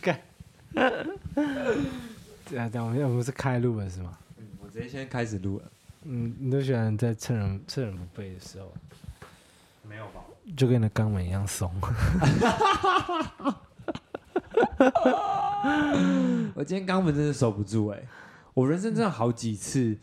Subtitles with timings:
[0.00, 0.18] 干。
[2.48, 4.16] 对啊，但我们我们是开录了是吗？
[4.38, 5.64] 嗯，我直接先开始录了。
[6.04, 8.72] 嗯，你都喜欢在趁人趁人不备的时候，
[9.88, 10.20] 没有吧？
[10.56, 11.70] 就跟你的肛门一样松。
[16.54, 18.00] 我今天肛门真的守不住哎、
[18.54, 19.98] 我人生真的好几次，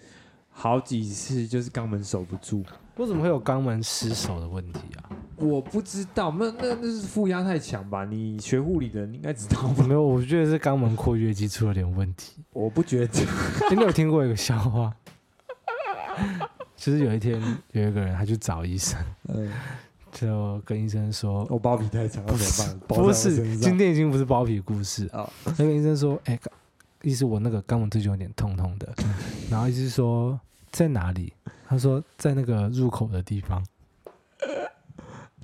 [0.52, 2.64] 好几次就是肛门守不住。
[2.98, 5.10] 为什么会有肛门失守的问题啊？
[5.38, 8.06] 我不知道，那那那是负压太强吧？
[8.06, 9.84] 你学护理的，你应该知道吧？
[9.88, 12.34] 没有，我觉得是肛门括约肌出了点问题。
[12.54, 13.20] 我不觉得。
[13.76, 14.94] 你有听过一个笑话？
[16.78, 19.52] 就是有一天有一个人他去找医生， 嗯，
[20.12, 23.00] 就跟医生说，我包皮太长，要怎么办？
[23.04, 25.08] 不是，今天已经不是包皮故事。
[25.12, 26.40] 啊，那个医生说，哎、
[27.02, 28.94] 意思我那个肛门最近有点痛痛的，
[29.50, 30.40] 然后医生说
[30.72, 31.34] 在哪里？
[31.68, 33.62] 他说在那个入口的地方。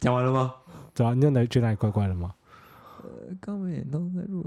[0.02, 0.54] 讲完了吗？
[0.96, 2.34] 对啊，你有哪觉得哪里怪怪的吗？
[3.04, 3.10] 呃，
[3.40, 4.44] 肛门炎痛在入，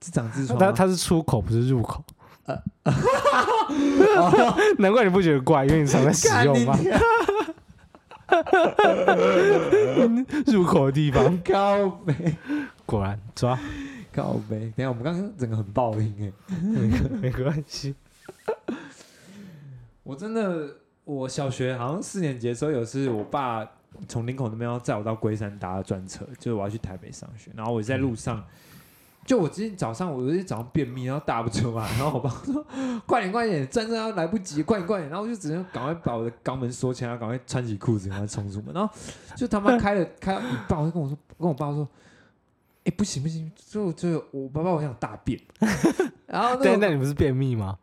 [0.00, 0.66] 是长痔疮吗？
[0.66, 2.02] 它它是出口，不是入口。
[4.78, 6.78] 难怪你不觉得怪，因为你常在使用嘛。
[10.46, 12.36] 入口的地方，靠背，
[12.86, 13.58] 果然抓，
[14.12, 14.72] 靠背。
[14.76, 16.32] 等一下我们刚刚整个很爆音哎。
[17.20, 17.96] 没关系。
[20.04, 23.68] 我真的，我小学好像四年级的时候，有一次我爸
[24.08, 28.44] 从林口那边要载我到龟山搭专车，就是我要去台北上学，然后我在路上，
[29.24, 32.64] 就我今天早上我有一天早上便秘，然后大不出来，然后我爸说
[33.06, 38.94] 快点快点，专车要来不及，快点快点，然后我就只能赶快把我的肛门锁起来，赶快穿起裤子，赶快冲出门，然后
[39.36, 41.88] 就他妈开了开到一半，我就跟我说，跟我爸说。
[42.86, 45.40] 哎、不行不行，就就我爸爸我想大便，
[46.28, 47.78] 然后那那你不是便秘吗？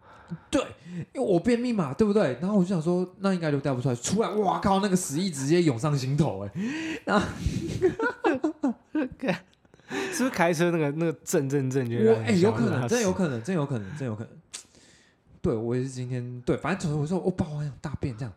[1.13, 2.37] 因为我便秘嘛，对不对？
[2.41, 3.95] 然后我就想说，那应该就带不出来。
[3.95, 6.51] 出来，哇靠，那个屎意直接涌上心头，哎，
[7.05, 7.25] 然后
[10.11, 14.33] 是不是开车那个那个震震震就我哎、有可能，真有可能，真有可能，真有可能。
[15.41, 18.33] 对我也是今天对，反正我说我爸我好想大便这样，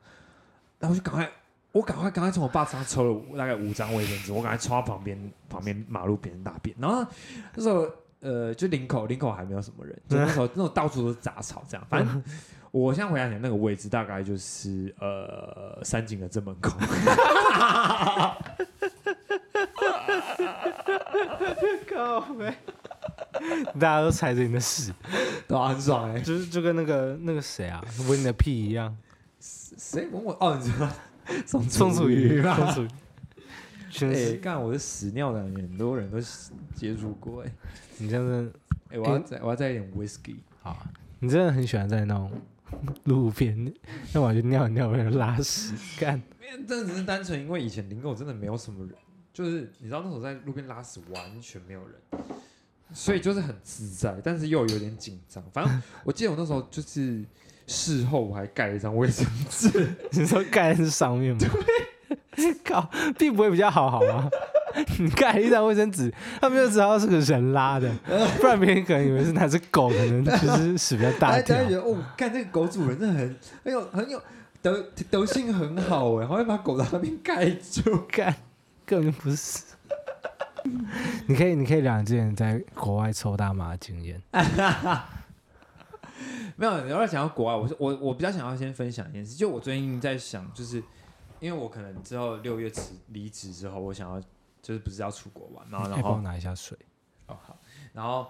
[0.79, 1.31] 然后我就赶快，
[1.73, 7.07] 我赶快赶快从我爸身上抽了大概五张卫生纸，我赶快冲到旁边旁边马路边大便，然后
[7.55, 7.87] 那时候
[8.25, 12.23] 呃就林口林口还没有什么人，就那时候 那种到处都是杂草这样，反正
[12.71, 16.77] 我现在回想起来那个位置大概就是呃三井的正门口，
[21.95, 22.57] 靠呗，
[23.79, 24.93] 大家都踩着你的屎，
[25.47, 28.97] 对啊，很爽哎、就是就跟那个那个谁啊，闻你的屁一样。
[29.41, 30.33] 谁闻我？
[30.41, 30.89] 哦，你知道
[31.47, 32.57] 宋松鼠鱼，吧？
[32.57, 32.89] 松鼠鱼，
[33.95, 36.19] 全哎，是干我的屎尿的很多人都
[36.75, 37.53] 接触过哎。
[37.99, 38.53] 你这样子
[38.91, 40.37] 哎，我要再我要再一点 whisky。
[40.61, 40.85] 好，
[41.21, 42.31] 你真的很喜欢在那种
[43.05, 43.73] 路边，
[44.13, 46.21] 那我就尿一尿，别人拉屎干。
[46.43, 48.95] 因为真的只是单纯因为以前林口真的没有什么人，
[49.33, 52.25] 就是你知道那时候在路边拉屎完全没有人，
[52.93, 55.43] 所以就是很自在，但是又有点紧张。
[55.53, 57.25] 反正我记得我那时候就是
[57.67, 61.41] 事后我还盖了一张卫生纸，你说盖在上面吗？
[62.65, 64.29] 靠，并不会比较好，好吗？
[64.99, 67.89] 你盖一张卫生纸，他们就知道是个人拉的，
[68.41, 71.69] 不然别人可能以为是那只狗，可能就是屎比较大条大家。
[71.69, 74.21] 觉得哦，看这个狗主人真的很很有很有
[74.61, 78.05] 德德性很好哎，还会把狗在那边盖住。
[78.09, 78.35] 盖，
[78.85, 79.63] 根本就不是。
[81.27, 84.21] 你可以，你可以聊你之前在国外抽大麻的经验。
[86.57, 90.83] 没有，你要讲到国外，我是我我比较想要先分享一件事，就我最近在想，就是
[91.41, 94.21] 因为我可能之后六月辞离职之后，我想要
[94.63, 96.77] 就是不是要出国玩，然后哎帮我然后拿一下水。
[97.27, 97.57] 哦好，
[97.93, 98.27] 然后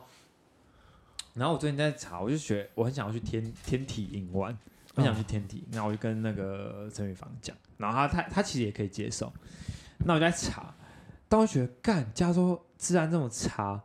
[1.34, 4.56] 然后我最近在查，我就觉得我很想要去天天体营玩，
[4.94, 9.32] 我想去天体，然后我就跟那个陈宇芳讲，然后他他他其实也可以接受，
[10.06, 10.75] 那我就在查，
[11.28, 13.82] 但我觉得干加州治安这么差。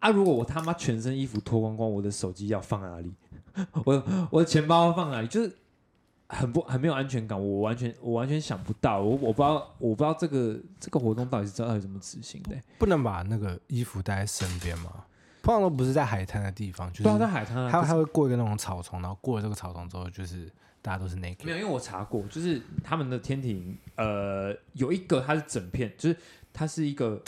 [0.00, 0.10] 啊！
[0.10, 3.14] 如果我他妈全身衣服脱光光，我的手机要放哪里？
[3.86, 5.28] 我我的钱包要放哪里？
[5.28, 5.56] 就是
[6.28, 15.04] 很不很没有安全感，我完全我完全想不到，我我不知道我不知道这个这个活动到底是到底怎么执行的、不能把那个衣服带在身边吗？
[15.42, 20.50] 通常都不是在海滩的地方，就是对啊，在海滩啊，它它会过一个那种草丛，然后过了这个草丛之后，就是
[20.80, 21.44] 大家都是 naked。
[21.44, 26.16] 没有，因为我查过，就是他们的天体营，呃，有一个它是整片，就是
[26.50, 27.22] 它是一个，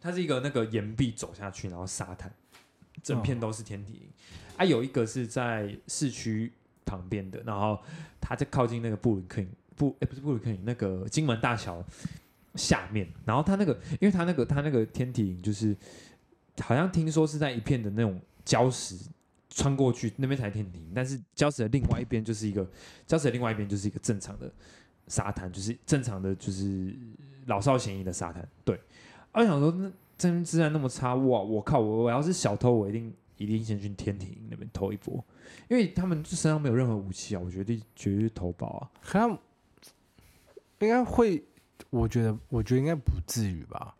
[0.00, 2.32] 它是一个那个岩壁走下去，然后沙滩，
[3.02, 4.08] 整片都是天体营。
[4.56, 6.50] 啊，有一个是在市区
[6.88, 7.78] 旁边的，然后
[8.20, 11.84] 它在靠近那个布鲁克林布，哎、不是布鲁克林，那个金门大桥
[12.54, 15.76] 下面，然后它那个，因为它那个它那个天体营就是，
[16.60, 18.96] 好像听说是在一片的那种礁石
[19.50, 22.64] 穿过去，那边才天体营，但是礁石的另外一边就是一个
[23.06, 24.50] 礁石的另外一边就是一个正常的
[25.06, 26.96] 沙滩，就是正常的就是
[27.46, 28.46] 老少咸宜的沙滩。
[28.64, 28.80] 对，
[29.32, 35.24] 我想说那这边治安那么差，哇，我靠，我我要是小偷，我一定一定先去天体营那边偷一波，
[35.68, 38.90] 因为他们身上没有任何武器啊，我决定绝对是偷宝啊。
[39.02, 39.38] 可他们
[40.80, 41.42] 应该会，
[41.90, 43.94] 我觉得，我觉得应该不至于吧。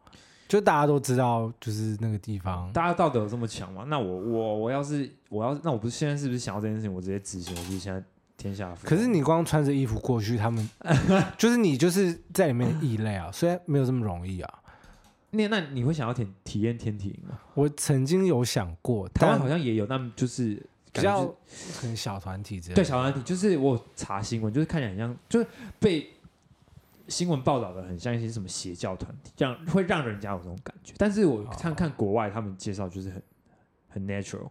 [0.47, 3.85] 就大家都知道，就是那个地方，大家道德有这么强吗？
[3.89, 8.03] 那我我我要是我要那我不是现在是不是想要这件事情，我直接执行，我就是现在
[8.39, 8.75] 天下。
[8.83, 10.67] 可是你光穿着衣服过去，他们
[11.37, 14.55] 就是你就是在里面的异类啊，虽然没有这么容易啊。
[15.33, 17.39] 那那你会想要体体验天体营吗？
[17.53, 21.35] 我曾经有想过，台湾好像也有，那么就是比较
[21.81, 22.77] 很小团体之类的。
[22.77, 25.47] 对小团体，就是我查新闻，就是看起来很像，就是
[25.79, 26.11] 被
[27.09, 30.95] 新闻报道的很像一些什么邪教团体，这样会让人家有这种感觉。
[30.99, 33.23] 但是我看看国外他们介绍，就是很
[33.89, 34.51] 很 natural，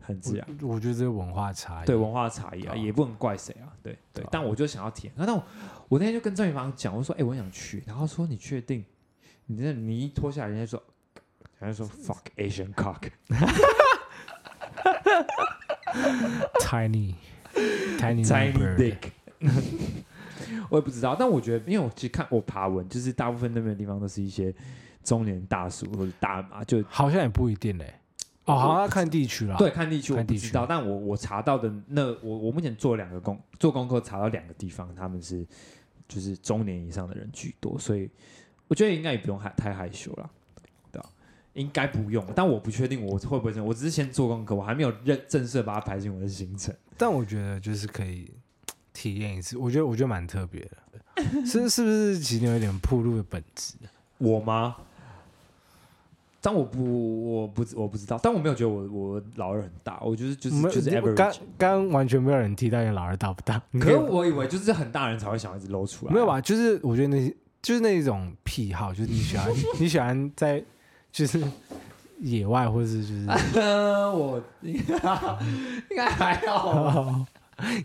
[0.00, 0.46] 很自然。
[0.62, 1.86] 我，我觉得这是文化差异。
[1.86, 3.68] 对文化差异啊，啊也不能怪谁啊。
[3.82, 5.12] 对对但我就想要体验。
[5.16, 5.44] 那我
[5.88, 8.84] 我那天就跟郑元芳讲，我说：“哎、我想去。”然后说：“你确定？
[9.46, 10.82] 你那你一脱下来，人家说，
[11.58, 13.10] 人家说 fuck Asian cock。
[16.62, 17.14] tiny
[17.98, 18.96] tiny Tiny dick
[20.70, 24.54] 我也不知道，但我觉得，因为我其实看我爬文，就是大部分那边的地方都是一些
[25.04, 27.94] 中年大叔或者大妈，就好像也不一定嘞。
[28.44, 29.56] 哦，好看地区啦。
[29.56, 35.46] 对看地区我看地区不知道，但我我查到的那我我目前做两个功做功课查到两个地方，他们是
[36.08, 38.08] 就是中年以上的人居多，所以
[38.68, 40.30] 我觉得应该也不用害太害羞了，
[41.54, 46.74] 应该不用，但我不确定我会不会这样，我只是先做功课，我还没有认正式把它排进我的行程。
[46.96, 48.30] 但我觉得就是可以
[48.92, 52.18] 体验一次，我觉得我觉得蛮特别的，是是不是？
[52.18, 53.74] 其实有一点铺路的本质。
[54.18, 54.76] 我吗？
[56.44, 61.38] 但我不，我不，我不知道，但我没有觉得我我老二很大，我就是就是就是刚 average。
[61.56, 66.26] 刚完全没有人提到你老二大不大，可是我以为就是很大人才会想要一直露出来，没有？
[66.26, 66.40] 吧？
[66.40, 70.60] 就是我觉得那些就是那一种癖好，就是你喜欢 你喜欢在
[71.12, 71.40] 就是
[72.18, 73.26] 野外或者是就是。
[74.12, 75.38] 我应 该
[75.90, 77.26] 应该还好吧。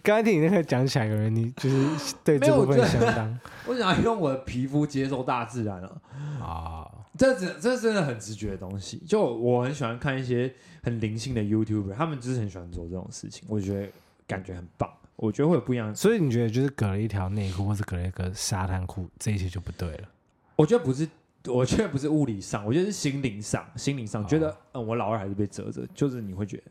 [0.01, 6.01] 刚刚听你那个讲起来，有人你就是对没这部分相当 我想要用我的皮肤接受大自然啊，
[6.41, 8.97] 啊，这这这真的很直觉的东西。
[9.06, 10.51] 就我很喜欢看一些
[10.81, 13.88] 很灵性的 YouTuber，他们就是很喜欢做这种事情，我觉得
[14.25, 14.89] 感觉很棒。
[15.15, 20.07] 我觉得会有不一样的所以你觉得就是隔了一条内裤或是隔了一个沙滩裤，这一切就不对了。
[20.56, 21.07] 我觉得不是，
[21.49, 26.63] 我觉得不是物理上，我觉得是心灵上，心灵上、哦觉得，嗯，我老二还是被折着，就是你会觉得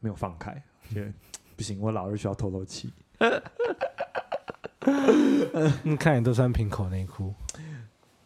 [0.00, 1.12] 没有放开，觉得
[1.56, 2.92] 不行，我老二需要透透气。
[5.84, 7.32] 嗯，看你都穿平口内裤，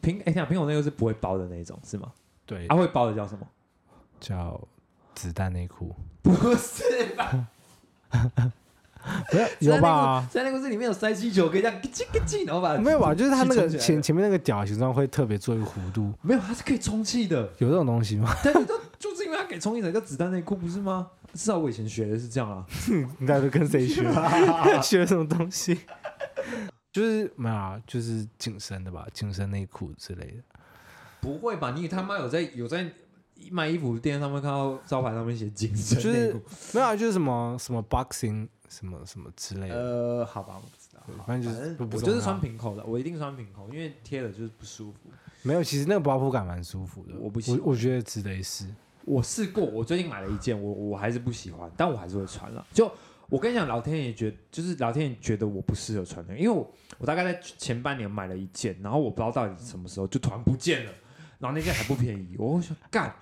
[0.01, 2.13] 平，哎、欸，平口内裤是不会包的那种，是吗？
[2.45, 3.47] 对啊，会包的叫什么？
[4.19, 4.61] 叫
[5.15, 7.47] 子弹内裤，不是吧？
[9.31, 10.27] 不 是有吧？
[10.31, 13.15] 在那个是里面有塞气球，可以这样咯叽咯叽，然后把没有吧？
[13.15, 17.43] 就是它那个前前面那个屌形状会特别做一个弧度，没有，它是可以充气的。
[17.59, 18.35] 有这种东西吗？
[18.45, 21.09] 但是就就是因为它给充气才叫子弹内裤，不是吗？
[21.35, 22.65] 至少我以前学的是这样啊。
[23.19, 24.03] 你到底跟谁学？
[24.83, 25.79] 学什么东西？
[26.91, 30.43] 就是没有啊，就是紧身的吧，紧身内裤之类的。
[31.21, 31.73] 不会吧？
[31.77, 32.91] 你他妈有在有在
[33.51, 36.33] 卖衣服店上面看到招牌上面写紧身就是？
[36.73, 41.25] 没有啊，就是什么什么 boxing 什么什么之类的，呃，好吧，我不知道。
[41.27, 45.11] 反正就是我就是穿平口的，我一定穿平口，因为贴了就是不舒服。
[45.43, 45.65] 没有。
[45.65, 48.67] 其实那个包覆感蛮舒服的，我不我我觉得值得一试。
[49.05, 52.67] 我试过，我最近买了一件，我我还是不喜欢，但我还是会穿了。
[52.73, 52.91] 就
[53.31, 60.93] 我跟你讲，老天爷觉就是老天爷觉得我不适合穿那个，因为我我大概在前半年买了一件，然后我不知道到底什么时候就突然不见了，
[61.39, 63.15] 然后那件还不便宜，我想干。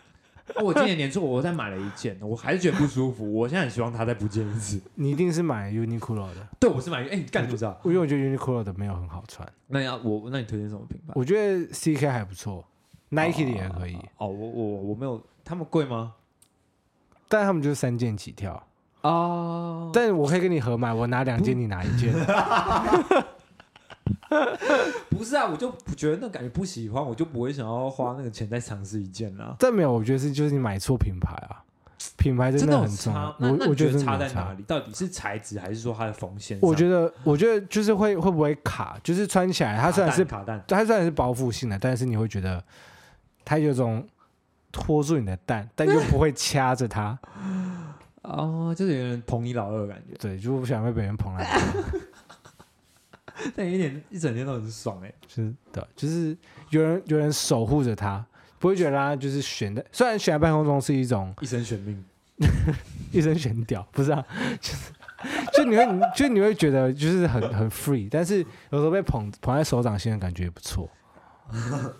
[0.54, 3.30] 啊 我今年年初我再买了一件，我还是觉得不舒服。
[3.32, 4.80] 我现在很希望它再不见一次。
[4.94, 7.78] 你一定是买 Uniqlo 的，对，我是买，哎、你干你不知道？
[7.84, 9.46] 因为我觉得 Uniqlo 的没有很好穿。
[9.66, 11.12] 那要我，那你推荐什么品牌？
[11.16, 12.64] 我觉得 CK 还不错
[13.08, 16.14] ，Nike 的也可以，哦，我我我没有，他们贵吗？
[17.28, 18.62] 但他们就是三件起跳。
[19.02, 22.14] 哦，但我可以跟你合买，我拿两件，你拿一件。
[25.10, 29.54] 不是啊，我就不觉得那感觉不喜欢，我就不会想要花那个钱再尝试一件啦。
[29.58, 31.62] 但没有，我觉得是就是你买错品牌啊，
[32.16, 33.36] 品牌真真的很重要差。。
[33.38, 34.16] 那那我我觉得差。
[34.18, 34.62] 在哪里？
[34.64, 36.58] 到底是材质还是说它的缝线？
[36.60, 42.62] 我觉得，我觉得就是会会不会卡，就是穿起来它虽然是卡蛋，它虽然是包覆性的，但是你会觉得
[43.44, 44.06] 它有种
[44.72, 47.18] 拖住你的蛋，但又不会掐着它。
[48.22, 51.46] 哦，就是有点捧你老二的感觉，对，就不想被别人捧来。
[53.54, 55.12] 但有一点一整天都很爽哎。
[55.26, 56.36] 就是的，就是
[56.70, 58.24] 有人有人守护着他，
[58.58, 62.04] 不会觉得他就是悬的，虽然悬在半空中是一种一生悬命，
[63.12, 64.24] 一生悬吊，不是啊，
[64.60, 64.92] 就是
[65.54, 68.38] 就你会就你会觉得就是很很 free，但是
[68.70, 70.88] 有时候被捧捧在手掌心的感觉也不错。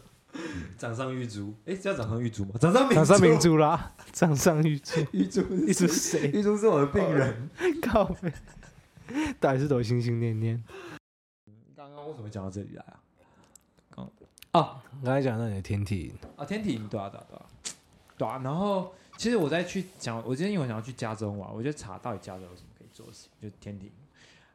[0.76, 2.50] 掌上玉珠，哎，叫掌上玉珠吗？
[2.61, 6.31] 掌上掌上明珠啦，掌上玉珠，玉珠，玉珠谁？
[6.31, 7.49] 玉珠是我的病人。
[7.81, 8.31] 靠背，
[9.40, 10.62] 到底是都心心念念。
[12.07, 13.01] 为什么讲到这里来啊？
[13.91, 14.11] 刚
[14.53, 17.47] 哦，刚才讲到你的天体啊，天体对啊对啊对啊
[18.17, 18.41] 对啊。
[18.43, 23.93] 然后其实我在去讲，我今天因为想要去加州玩，我就查到底加州有什么可以做的事情，就天体。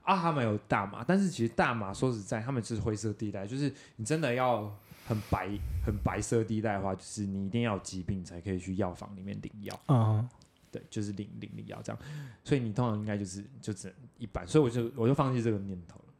[0.04, 4.76] 啊，他们有大麻，但是其实大麻说实在，他们是灰色地带，就是你真的要
[5.08, 5.48] 很白、
[5.86, 9.80] 很白色地带的话，就是你一定要有疾病才可以去药房里面领药。
[9.90, 10.28] 嗯，
[10.72, 12.02] 对，就是领领领药这样，
[12.44, 16.11] 所以你通常应该就是就只能一般，所以我就我就放弃这个念头了。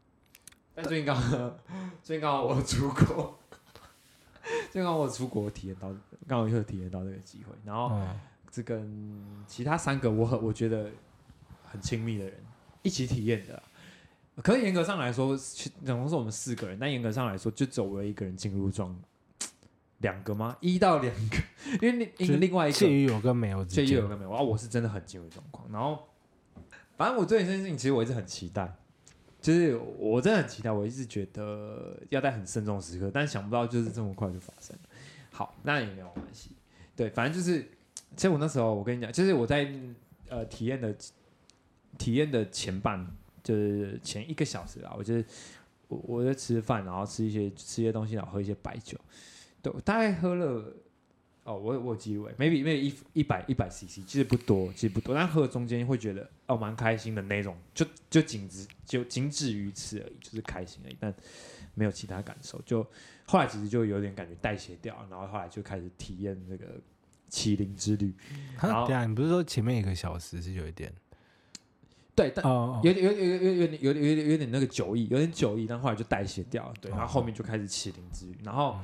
[0.74, 1.60] 但最近刚好
[2.02, 3.38] 最近刚好我出国，
[4.44, 5.94] 最近刚好我出国体验到，
[6.28, 7.92] 刚好又体验到这个机会，然后
[8.50, 10.90] 这跟其他三个我很我觉得
[11.64, 12.34] 很亲密的人
[12.82, 13.62] 一起体验的。
[14.42, 15.38] 可是严格上来说，
[15.86, 18.98] 总共是我们四个人，但严格上来说，就只有我一个人进入状，
[20.00, 20.56] 两个吗？
[20.62, 21.38] 一到两个，
[21.82, 25.70] 因为另另外一个介于有跟没有，介于有跟没有啊，我是真的很进入状况。
[25.72, 26.08] 然后，
[26.98, 28.74] 反正我对这件事情，其实我一直很期待，
[29.42, 34.90] 就是我真的很期待，我一直觉得要在很慎重时刻，但想不到就是这么快就发生了。
[35.32, 36.52] 好，那也没有关系，
[36.96, 37.62] 对，反正就是，
[38.16, 39.70] 其实我那时候我跟你讲，就是我在
[40.30, 40.96] 呃体验的
[41.98, 43.06] 体验的前半。
[43.44, 45.26] 就是前一个小时啊，我就是
[45.88, 48.96] 我我在吃饭，然后吃一些吃一些东西，然后喝一些白酒，
[49.64, 50.72] 对，大概喝了
[51.44, 61.14] 哦，我我记录，maybe maybe 一一百一百 cc，其实不多，其实不多，但喝中间会觉得哦蛮开心的那种，就就仅止就仅止于此而已，就是开心而已，但
[61.74, 62.62] 没有其他感受。
[62.64, 62.86] 就
[63.26, 66.66] 后来其实就有点感觉代谢掉，然后后来就开始体验这个
[67.32, 68.14] 麒麟之旅。
[68.62, 70.94] 然后对啊，你不是说前面一个小时是有一点？
[72.14, 76.74] 对，但有点、有、有、有、有、有点、有点、有点、有点那个酒意，有点酒意，但后来就代谢掉了。
[76.80, 78.38] 对，然后后面就开始麒麟之旅。
[78.44, 78.78] 然后，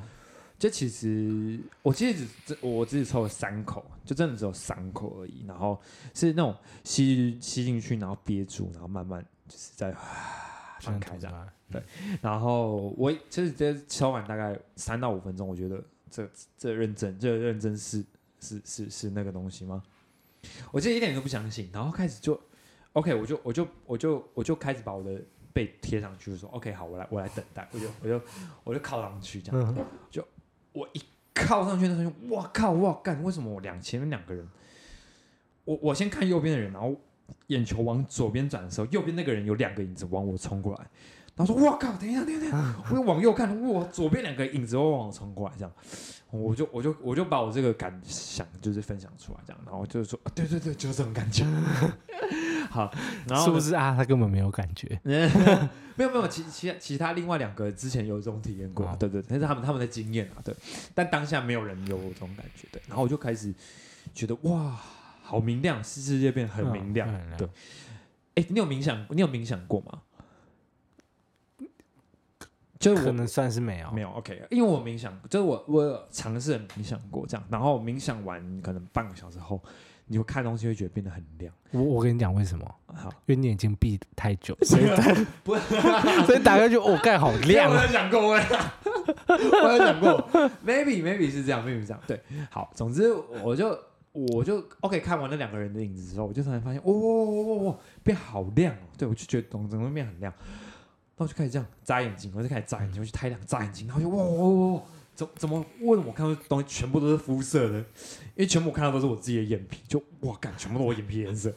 [0.59, 5.45] 这其实我其实只我自己抽了三口，就真的只有三口而已。
[5.47, 5.79] 然后
[6.13, 9.95] 是那种吸吸进去，然后憋住，然后慢慢就是在
[10.81, 11.49] 放开这样。
[11.71, 11.83] 对，
[12.21, 18.03] 然后我其实这抽完大概三到五分钟，我觉得这这认真，这认真是
[18.39, 19.83] 是是是那个东西吗？
[20.71, 22.39] 我其实一点都不相信，然后开始就。
[22.93, 25.21] OK，我就我就我就我就开始把我的
[25.53, 28.21] 背贴上去，说 OK 好，我来我来等待，我就我就
[28.63, 29.75] 我就靠上去这样，
[30.09, 30.27] 就
[30.77, 31.01] 我一
[31.33, 34.47] 靠上去那时候，哇靠哇干，为什么我两前面两个人，
[35.65, 36.95] 我我先看右边的人，然后
[37.47, 40.87] 眼球往左边转的时候，右边那个人有两个影子往我冲过来，
[41.35, 45.73] 他说哇靠，等一下等一下，我又往右看，我左边两个影子会往我冲过来，这样，
[46.31, 51.45] 我就我就我就把我这个感想就是分享出来，这样，然后就是说对对对，就是这种感觉。
[52.69, 52.91] 好，
[53.27, 53.95] 然后是不是啊？
[53.95, 60.53] 他根本没有感觉， 没有没有，其其其他另外两个之前有这种体验过，对对，那是他们他们的经验啊，对。
[60.93, 62.81] 但当下没有人有这种感觉，对。
[62.87, 63.53] 然后我就开始
[64.13, 64.77] 觉得哇，
[65.23, 67.47] 好明亮，世界变得很明亮，对。
[68.35, 69.05] 哎，你有冥想？
[69.09, 70.01] 你有冥想过吗？
[72.79, 74.09] 就可能算是没有，没有。
[74.11, 79.61] OK，因为我冥想，就是我我尝试冥想过这样，然后冥想完可能半个小时后。
[80.09, 81.53] 你会看东西会觉得变得很亮。
[81.71, 82.65] 我我跟你讲为什么？
[82.85, 84.85] 好，因为你眼睛闭太久，所以
[85.43, 85.53] 不
[86.25, 87.69] 所以打开就哦盖好亮。
[87.69, 90.29] 我有讲过，我有讲过
[90.65, 92.01] ，maybe maybe 是这样，maybe 这样。
[92.07, 93.77] 对，好，总之我就
[94.13, 98.87] 我就 OK 看完那两个人的影子之后，我就突然发现，哇哇哇哇哇，变好亮哦！
[98.97, 100.33] 对我就觉得整整个变很亮，
[101.17, 104.81] 然后就开始这样眨眼睛，我就开始眨眼睛，我去太亮眨眼睛，然后就哇哇哇哇。
[105.15, 105.57] 怎怎么？
[105.81, 107.79] 为什么我看到东西全部都是肤色的？
[107.79, 107.85] 因
[108.35, 111.51] 为全部我看到都是我自己的眼皮，就哇，感全部都我眼皮颜色。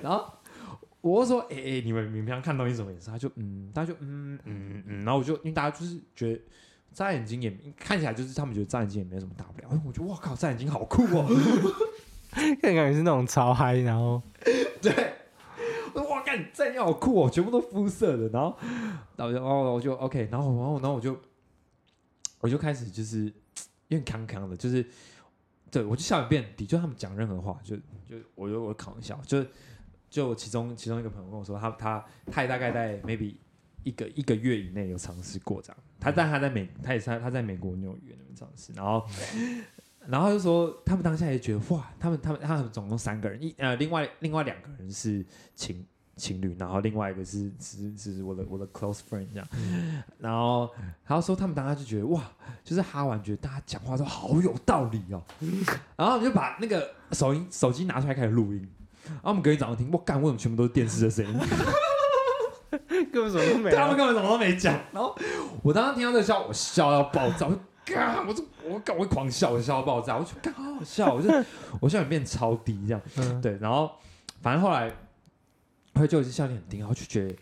[0.00, 0.32] 然后
[1.00, 5.04] 我就说：“哎哎，你们你们平常看东西什么颜色？”他就嗯，他就嗯嗯嗯。
[5.04, 6.40] 然后我就因为大家就是觉得
[6.92, 9.82] 眨眼睛也看起来就是他们觉得眨眼睛也没什么大不了。
[9.84, 11.26] 我觉得哇靠，眨眼睛好酷哦！
[12.30, 14.22] 看感觉是那种超嗨，然后
[14.80, 15.12] 对，哇
[16.36, 18.28] 干，眨眼睛好酷哦，全部都肤色的。
[18.28, 18.56] 然后
[19.16, 21.16] 然后就哦，我就 OK，然后然后然后我就。
[22.40, 23.26] 我就开始就是
[23.86, 24.84] 有点康康的，就是
[25.70, 29.46] 对我就笑点变低，就他们讲任何话，就就我就我扛笑，就
[30.10, 33.36] 就其中其中一个朋友跟我说，他他他也大概在 maybe
[33.84, 39.06] 一个一个月以内有尝试过这样，他但他在美他也是他在美国纽约那边尝试，然后
[40.08, 45.24] 然后就说他们当下也觉得哇，他们他们他们总共三个人，一呃另外另外两个人是
[45.54, 45.86] 情。
[46.22, 49.48] 情侣，然后另外一个是是是我的我的 close friend 这样，
[50.18, 50.70] 然后
[51.04, 52.22] 然后说他们大家就觉得哇，
[52.62, 55.20] 就是哈完觉得大家讲话都好有道理哦，
[55.96, 58.60] 然后我们就把那个手音手机拿出来开始录音，
[59.06, 61.40] 然后我们隔天早上听，我干为什么全部都是电视的声音？
[63.12, 63.96] 根本什么都没他们。
[63.96, 64.72] 根本什么都没讲。
[64.92, 65.14] 然后
[65.62, 67.58] 我当时听到这个笑，我笑到爆炸，我就
[67.94, 71.28] 嘎，我就我干，我狂笑，我笑到爆炸，我就干好好笑，我就
[71.80, 73.02] 我笑点变超低这样。
[73.16, 73.90] 嗯，对，然后
[74.40, 74.90] 反正后来，
[76.00, 77.36] 后就一直笑点很低，然后就觉得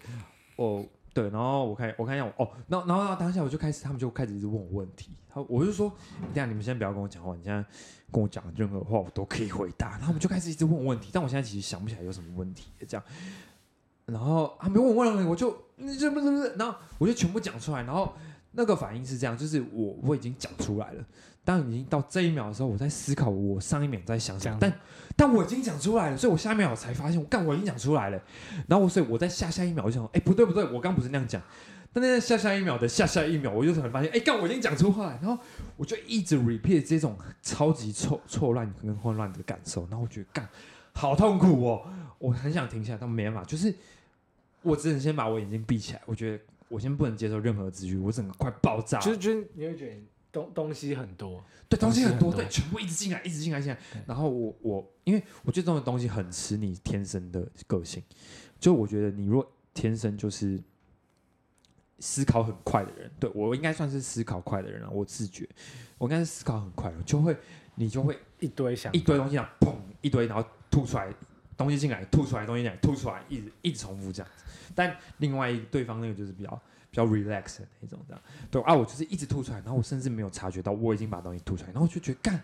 [0.57, 0.85] 哦。
[1.13, 5.93] 对，然后我看我看一下我哦，然后然后当下我就开始，他们就开始一直问我问题，然后我就说，
[6.33, 7.65] 这样你们先不要跟我讲话，你现在
[8.13, 13.05] 跟我讲任何话我都可以回答，然后他们就开始一直问我问题，但我现在其实想不起来有什么问题这样，
[14.07, 18.15] 然后他没问我问了，我就你这不是不是，然后我就全部讲出来，然后
[18.53, 21.05] 那个反应是这样，就是我我已经讲出来了，
[21.45, 24.73] 当已经到这一秒的时候，我在思考我上一秒在想什么，但
[25.17, 28.21] 但我已经讲出来了，所以我下一秒我才发现，我干我已经讲出来了，
[28.67, 31.41] 然后我所以我在下下一秒我就想，哎不对不对，我刚不是那样讲，
[31.93, 35.43] 但在下下一秒的下下一秒，我就突然发现，哎干我已经讲出话来，然后
[35.77, 40.49] 我就一直 repeat 这种超级错错乱跟混乱的感受，然后我觉得干
[40.93, 41.83] 好痛苦哦，
[42.19, 43.75] 我很想停下来，但没办法，就是
[44.63, 49.97] 我只能先把我眼睛闭起来，我觉得我先不能接受任何资讯，我整个快爆炸了，就是就是你会觉得
[50.31, 53.79] 东东西很多，对，东西很多，对，全部一直进来，一直进来，进来。
[54.07, 58.01] 然后我我，因为我觉得这种东西很吃你天生的个性，
[58.61, 60.63] 就我觉得你若天生就是
[61.99, 65.49] 思考很快的人，对我应该算是思考快的人啊，我自觉
[65.99, 67.37] 我应该是思考很快的，就会
[67.75, 71.13] 你就会一堆想一堆东西然后砰一堆，然后吐出来
[71.61, 74.45] 东西进来，吐出来东西进来，吐出来，一直一直重复这样子。
[74.75, 76.51] 但另外一对方那个就是比较
[76.91, 78.23] 比较 relax 的那种这样。
[78.51, 82.43] 对啊，我就是一直吐出来，然后我甚至没有察觉到我已经把东西吐出来，然后我就觉得干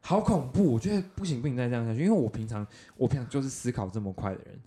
[0.00, 4.58] 好恐怖，我觉得不行不行再这样下去，因为我平常我平常就是思考这么快的人，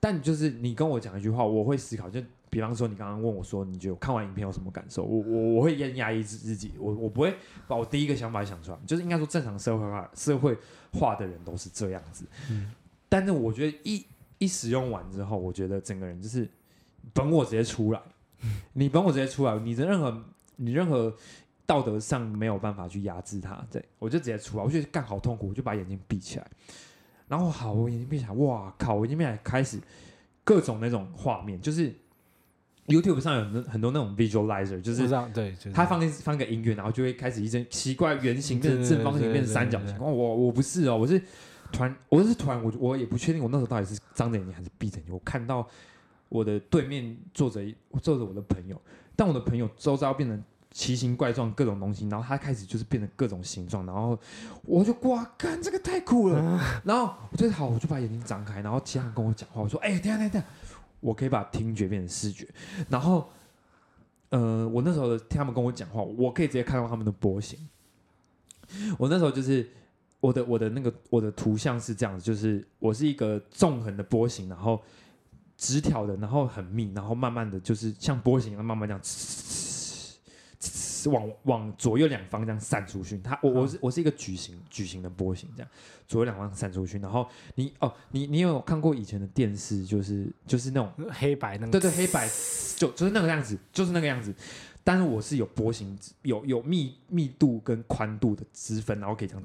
[0.00, 5.02] 但就是你跟我讲一句话，我会思考，就比方说你刚刚问我说，你觉得看完影片有什么感受？
[5.02, 10.56] 我我我会压压抑自自己，我我不会把我第一个想法想出来，就是应该说正常社会化社会
[10.92, 12.72] 化的人都是这样子，嗯
[13.08, 14.04] 但是我觉得一
[14.38, 16.48] 一使用完之后，我觉得整个人就是
[17.12, 18.00] 本我直接出来，
[18.74, 20.24] 你本我直接出来，你的任何
[20.56, 21.14] 你任何
[21.66, 26.46] 道德上没有办法去压制它，对我就直接出来，我觉得干好痛苦，我就把眼睛闭起来，
[27.28, 29.78] 然后好，我眼睛闭起来，哇靠，我眼睛闭起来开始
[30.44, 31.94] 各种那种画面，就是
[32.86, 35.72] YouTube 上有很多很多那种 visualizer，就就是对，就是。
[35.72, 39.94] 他放一放个音乐，然后就会开始一阵奇怪圆形变成正方形变成三角形。
[39.98, 41.20] 哦，我我不是哦，我是
[41.72, 45.14] 突然我是突然我我也不确定我那时候到底是张着眼睛还是闭着眼睛。
[45.14, 45.66] 我看到
[46.28, 48.80] 我的对面坐着一坐着我的朋友，
[49.14, 54.18] 但我的朋友周遭变成奇形怪状各种东西，然后他开始就是变成各种形状，然后
[54.64, 56.60] 我就哇，干这个太酷了。
[56.84, 60.48] 然后我就好，我就把眼睛张开，然后其他人跟我讲话，我说哎、等下等下等下，
[61.00, 62.46] 我可以把听觉变成视觉，
[62.88, 63.28] 然后。
[64.30, 67.58] 呃，我那时候听他们跟我讲话，我可以直接看到他们的波形。
[68.98, 69.66] 我那时候就是
[70.20, 74.82] 我的我的那个我的图像是这样子，就是我是一个纵横的波形，然后
[75.56, 79.00] 直条的，然后很密，然后慢慢的就是像波形一样慢慢这样
[81.12, 83.16] 往往左右两方这样散出去。
[83.18, 85.70] 它我我是我是一个矩形矩形的波形，这样
[86.08, 86.98] 左右两方散出去。
[86.98, 92.28] 然后你哦，你你有看过以前的电视，就是就是那种黑白那个，对对，黑白
[92.76, 94.34] 就就是那个样子，就是那个样子。
[94.82, 99.44] 但是我是有波形，有有密密度跟宽度的之分，然后可以这样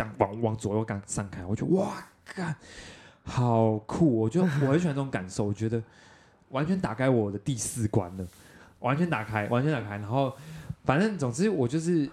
[0.00, 2.56] 这样往往左右刚散开，我觉得哇，干
[3.22, 4.20] 好酷！
[4.20, 5.82] 我就我很喜欢这种感受，我觉得
[6.48, 8.26] 完全打开我的第四关了，
[8.78, 9.98] 完全打开，完全打开。
[9.98, 10.34] 然后
[10.84, 12.08] 反正总之我就是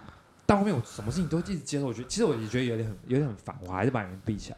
[0.45, 4.57] 到后面我什么事情都一直接受，我觉得其实我也觉得有点很有点很烦，我还是把眼睛闭起来。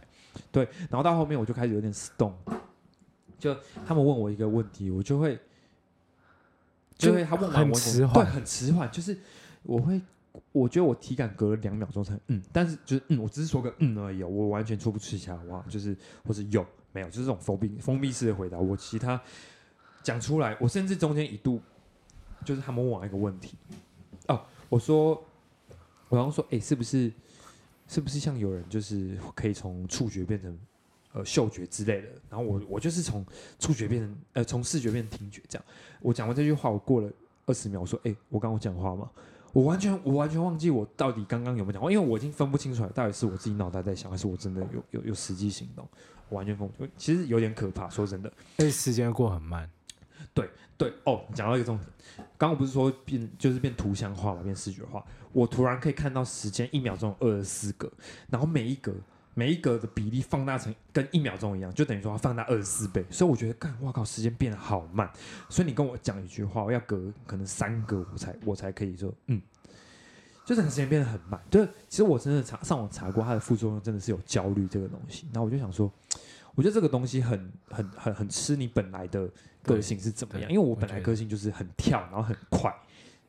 [0.52, 2.34] 对，然后到后面我就开始有点 stone，
[3.38, 5.40] 就他们问我一个问题，我就会。
[6.98, 9.18] 就会他问完很我迟缓对，很迟缓，就是
[9.64, 10.02] 我会，
[10.52, 19.20] 我觉得我体感隔了两秒钟才嗯，但是就是嗯，我只是说个嗯而已，我完全说不出其他话，就是或是有没有，就是这种封闭封闭式的回答，我其他
[20.04, 21.62] 讲出来，我甚至中间一度
[22.46, 23.58] 就是他们问我一个问题，
[24.28, 25.22] 哦，我说
[26.10, 27.12] 我好像说，哎、是不是
[27.88, 30.58] 是不是像有人就是可以从触觉变成
[31.14, 33.26] 呃嗅觉之类的，然后我我就是从
[33.58, 35.66] 触觉变成呃从视觉变成听觉这样。
[36.02, 37.12] 我讲完这句话，我过了
[37.46, 39.10] 二十秒，我说：“哎、我刚刚讲话吗？”
[39.54, 45.88] 我完全我完全忘记我到底刚刚有没有讲话，因为我已经分不清楚了，到底是我自己脑袋在想，还是我真的有有有实际行动。
[46.30, 47.90] 我完全分不清，其实有点可怕。
[47.90, 49.68] 说真的，而且时间过很慢，
[50.34, 51.88] 对对哦，讲到一个重点，
[52.38, 55.04] 刚刚不是说变就是变图像化嘛，变视觉化。
[55.32, 57.92] 我突然可以看到时间一秒钟二十四格，
[58.30, 58.94] 然后每一格
[59.40, 63.06] 每一格的比例放大成跟一秒钟一样，就等于说它放大二十四倍。
[63.10, 65.10] 所以我觉得，干，哇靠，时间变得好慢。
[65.48, 69.42] 所以你跟我讲一句话，我要隔可能三格我才我才可以说嗯，
[70.46, 71.42] 就整个时间变得很慢。
[71.50, 75.26] 就是其实我真的查上网查过，它的副作用真的是有焦虑这个东西。
[75.32, 75.90] 然后我就想说，
[76.56, 79.30] 我觉得这个东西很很很很吃你本来的
[79.64, 80.52] 个性是怎么样。
[80.52, 82.76] 因为我本来个性就是很跳，然后很快，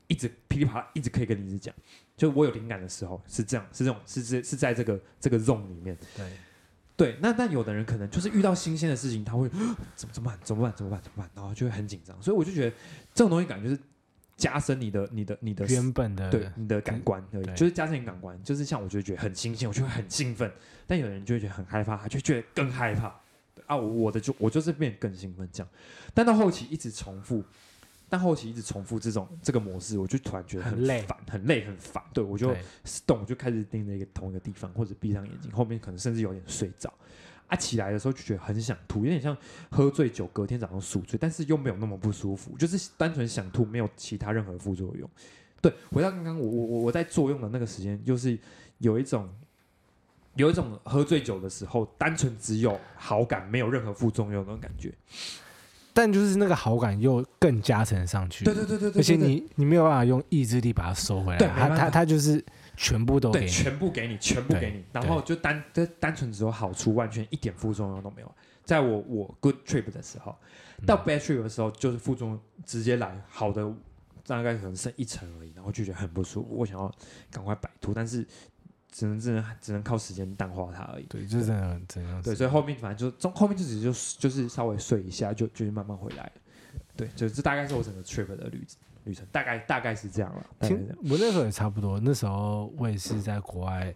[0.08, 1.72] 一直噼里啪啦，一直可以跟你一直讲。
[2.20, 5.96] 就我有灵感的时候是这样，是这种是是是在这个这个 zone 里面。
[6.14, 6.30] 对，
[6.94, 9.48] 对，那但有的人可能就是遇到新鲜的事情，他会
[9.96, 10.38] 怎么怎么办？
[10.44, 10.70] 怎么办？
[10.76, 11.00] 怎么办？
[11.02, 11.30] 怎么办？
[11.34, 12.20] 然后就会很紧张。
[12.20, 12.76] 所以我就觉得
[13.14, 13.78] 这种东西感觉是
[14.36, 20.52] 加深你的你的你的原本的对你的感官而已，对就是加深你感官，就是像我就觉得很新鲜，我就会很兴奋，
[20.86, 23.18] 但有人就会觉得很害怕，他就觉得更害怕。
[23.66, 25.68] 啊，我我的就我就是变更兴奋这样，
[26.12, 27.42] 但到后期一直重复，
[28.10, 32.02] 但后期一直重复这种这个模式，我就突然觉得很累烦，很累，很烦。
[32.12, 32.54] 对我就
[33.06, 36.92] 动，我就开始盯着一个同一个地方，或者闭上眼睛，后面可能甚至有点睡着。
[37.46, 39.36] 啊，起来的时候就觉得很想吐，有点像
[39.70, 45.10] 喝醉酒，隔天早上宿醉，但是又没有那么不舒服，就是单纯想吐，没有其他任何副作用。
[45.60, 48.38] 对，回到刚刚我我我我在作用的那个时间，就是
[48.78, 49.28] 有一种
[50.34, 54.94] 有一种喝醉酒的时候，单纯只有好感，没有任何副作用那种感觉。
[55.92, 62.42] 但就是那个好感又更加成上去，对对对对对，而且你你没有办法用意志力把它收回来，他他他就是
[62.76, 68.34] 全部都给全部给你，全部给你，然后就单单单纯只有好处，完全一点副作用都没有。
[68.64, 70.36] 在我我 good trip 的时候，
[70.78, 70.86] 嗯。
[70.86, 73.68] 到 bad trip 的时候，就是副作用直接来，好的
[74.24, 76.94] 大概可能剩一层而已，然后就觉得很不舒服，我想要
[77.32, 78.24] 赶快摆脱，但是
[78.90, 81.04] 只能只能只能靠时间淡化它而已。
[81.04, 86.32] 对，就是真的很真的对，所以后面反正就中后面就只就就是稍微睡一下，就就是慢慢回来了。
[86.96, 88.66] 对，就这大概是我整个 trip 的旅
[89.04, 90.46] 旅程，大概大概是这样了。
[90.58, 93.94] 大概是听我那时候也差不多，那时候我也是在国外，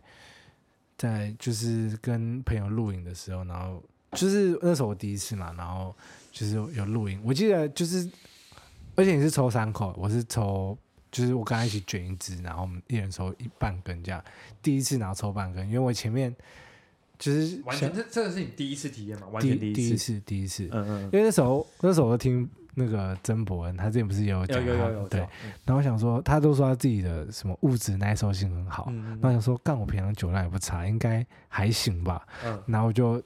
[0.97, 5.95] 在就是跟朋友露营的时候，然后就是那时候我第一次嘛，然后
[6.33, 8.09] 就是有有露营，我记得就是，
[8.95, 10.77] 而且你是抽三口，我是抽，
[11.15, 14.21] 就是我跟他一起卷一支，然后我们一人抽一半根这样，
[14.61, 16.35] 第一次然后抽半根，因为我前面
[17.21, 19.29] 就是完全这这个是你第一次体验嘛？
[19.29, 20.21] 完第全第第一次。
[20.27, 25.21] 第一次，嗯嗯，因为那时候那时候我听那个曾伯恩，他之前不是也有有讲他有有有对，
[25.65, 32.27] 然后我想说，他都说他自己的什么物质耐受性很好，嗯然后想说，干我平常酒量也不差，应该还行吧。
[32.45, 33.23] 嗯然后就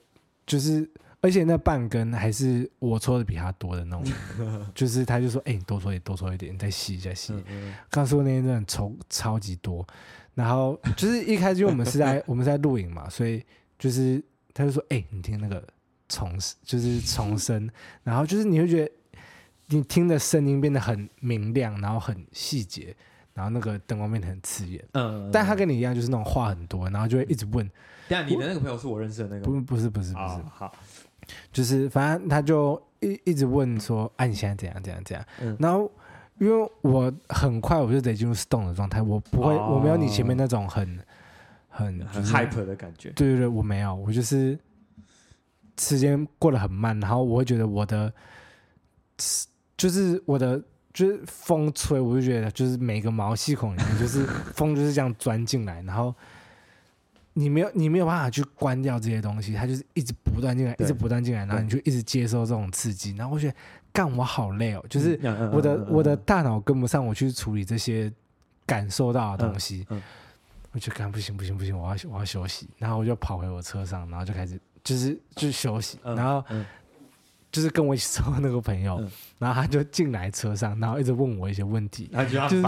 [0.47, 0.87] 就是，
[1.21, 4.05] 而且那半根还是我抽的比他多的那种，
[4.75, 7.33] 就是他就说，哎、你多抽一点，多抽一点，你再吸再吸。
[7.33, 9.87] 嗯嗯刚说那天真的抽超级多，
[10.35, 13.45] 然后就是一开始因为我们是在 我们是在录影嘛，所以
[13.79, 14.23] 就是
[14.55, 15.63] 他就说，哎、你听那个
[16.09, 17.69] 重就是重声，
[18.05, 18.91] 然后就是你会觉得
[19.67, 22.95] 你听的声音变得很明亮，然后很细节，
[23.35, 24.83] 然后那个灯光变得很刺眼。
[24.93, 27.69] 嗯，但他跟你一样，就是那种话很多，然后就会一直问，
[28.09, 30.75] 等一下你的那个朋友是我认识的那个不，不是不是不是，啊好，
[31.53, 35.57] 就是反正他就一一直问说，啊你现在怎样怎样怎样，嗯。
[35.61, 35.91] 然后
[36.39, 40.99] 因为我很快我就得进入 stone 的状态，我不会，哦我没有你前面那种很
[41.69, 44.59] 很很就是 hyper 的感觉，对对对，我没有，我就是
[45.79, 48.13] 时间过得很慢，然后我会觉得我的
[49.77, 50.61] 就是我的
[50.93, 56.15] 就是风吹，我就觉得就是每个毛细孔里面就是风就是这样钻进来，然后
[57.39, 63.55] 你没有你没有办法去关掉这些东西，它就是一直不断进来，一直不断进来，然后你就一直接受这种刺激，然后我觉得
[63.93, 65.13] 干我好累哦，就是
[65.53, 68.13] 我的嗯嗯我的大脑跟不上我去处理这些
[68.67, 69.87] 感受到的东西，
[70.73, 76.67] 我就干不行不行不行，我要我要休息，然后我就跑回我车上，然后就开始就是就休息，嗯然后嗯。
[77.51, 79.11] 就是跟我一起抽的那个朋友，嗯。
[79.39, 82.63] 然后他就进来车上，然后一直问我一些问题，就是。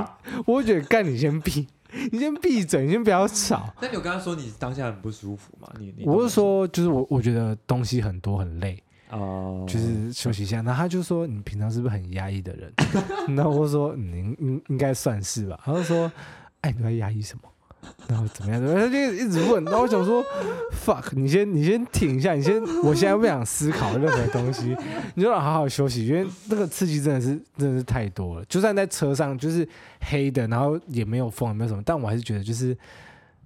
[0.46, 1.68] 我觉得干你先闭，
[2.12, 3.72] 你先闭嘴，你先不要吵。
[3.80, 5.68] 那你有跟他说你当下很不舒服吗？
[5.78, 10.56] 你你我是说，就是我我觉得东西很多很累，哦，就是休息一下。
[10.62, 12.72] 然后他就说你平常是不是很压抑的人？
[13.36, 15.60] 然后我说你应应应该算是吧。
[15.64, 16.10] 他就说
[16.62, 17.42] 哎你在压抑什么？
[18.08, 18.60] 然后怎么样？
[18.62, 19.64] 他就一直问。
[19.64, 20.22] 然后我想说
[20.84, 24.76] fuck，你先你先停一下，你先，我现在不想思考任何东西，
[25.14, 28.44] 你就让好好休息，因为那个刺激真的是真的是太多了。
[28.46, 29.66] 就算在车上就是
[30.00, 32.76] 黑的，然后也没有风也没有什么，但我还是觉得就是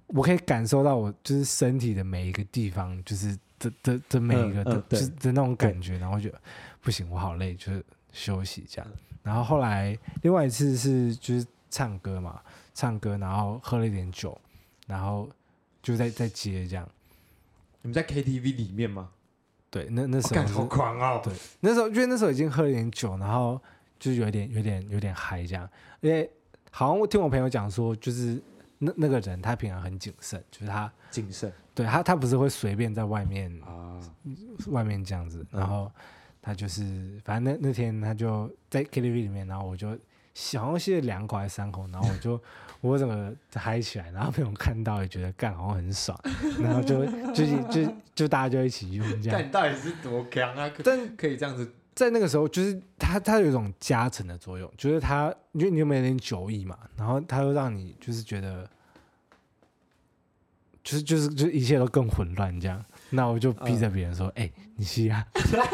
[0.07, 6.39] 我可以感受到我就是身体的每一个地方，就是这这这每一个的、嗯嗯就是的那种感觉，然后我觉得
[6.81, 8.91] 不行，我好累，就是休息这样。
[9.23, 12.39] 然后后来另外一次是就是唱歌嘛，
[12.75, 14.39] 唱歌，然后喝了一点酒，
[14.85, 15.27] 然后
[15.81, 16.87] 就在在接这样。
[17.81, 19.09] 你们在 KTV 里面吗？
[19.71, 21.21] 对，那那时候是、干好狂哦！
[21.23, 23.61] 对那时候因为那时候已经喝了一点酒，然后
[23.99, 25.67] 就是有点有点有点嗨这样，
[26.01, 26.29] 因为
[26.71, 28.41] 好像我听我朋友讲说，就是
[28.77, 33.99] 那那个人他平常很谨慎，就是他谨慎对他他不是会随便在外面啊，
[34.67, 35.91] 外面这样子，嗯然后
[36.41, 39.97] 他就是反正那那天他就在 KTV 里面，然后我就
[40.35, 42.39] 吸好像吸了两口还是三口，然后我就
[42.81, 46.15] 我整个嗨起来，然后被我看到也觉得干好像很爽，
[46.61, 49.39] 然后就就就就大家就一起用这样。
[49.39, 50.69] 但你到底是多强啊？
[50.69, 58.69] 可但可以这样子，在那个时候，就是它它有一种加成的作用，就是它因为你有没有点酒意嘛，然后它又让你就是觉得，
[60.83, 62.83] 就是就是就是一切都更混乱这样。
[63.09, 65.25] 那我就逼着别人说：“哎、你吸啊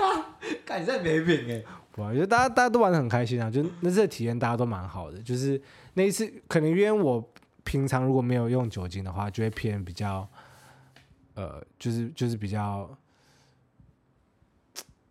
[0.65, 1.63] 看你在没品哎！！”
[1.95, 5.17] 我觉得大家大家都玩的很开心啊，就那次的体验大家都蛮好的。
[5.19, 5.61] 就是
[5.93, 10.27] 那一次，可能因为我平常如果没有用酒精的话，就会偏比较，
[11.35, 12.89] 呃，就是就是比较，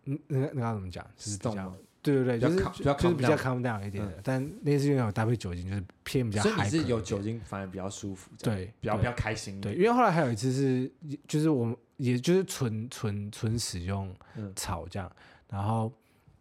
[0.05, 1.05] 嗯，那那那要怎么讲？
[1.15, 4.19] 就是比较，对对对，就是比较就是比较 calm down 一点的。
[4.23, 10.91] 但那次因为有搭配酒精，就是偏比较所以你是有酒精反而比较舒服，对比较比较开心对，因为后来还有一次是，
[11.27, 15.11] 就是我们也就是纯纯纯使用嗯草这样，
[15.47, 15.93] 然后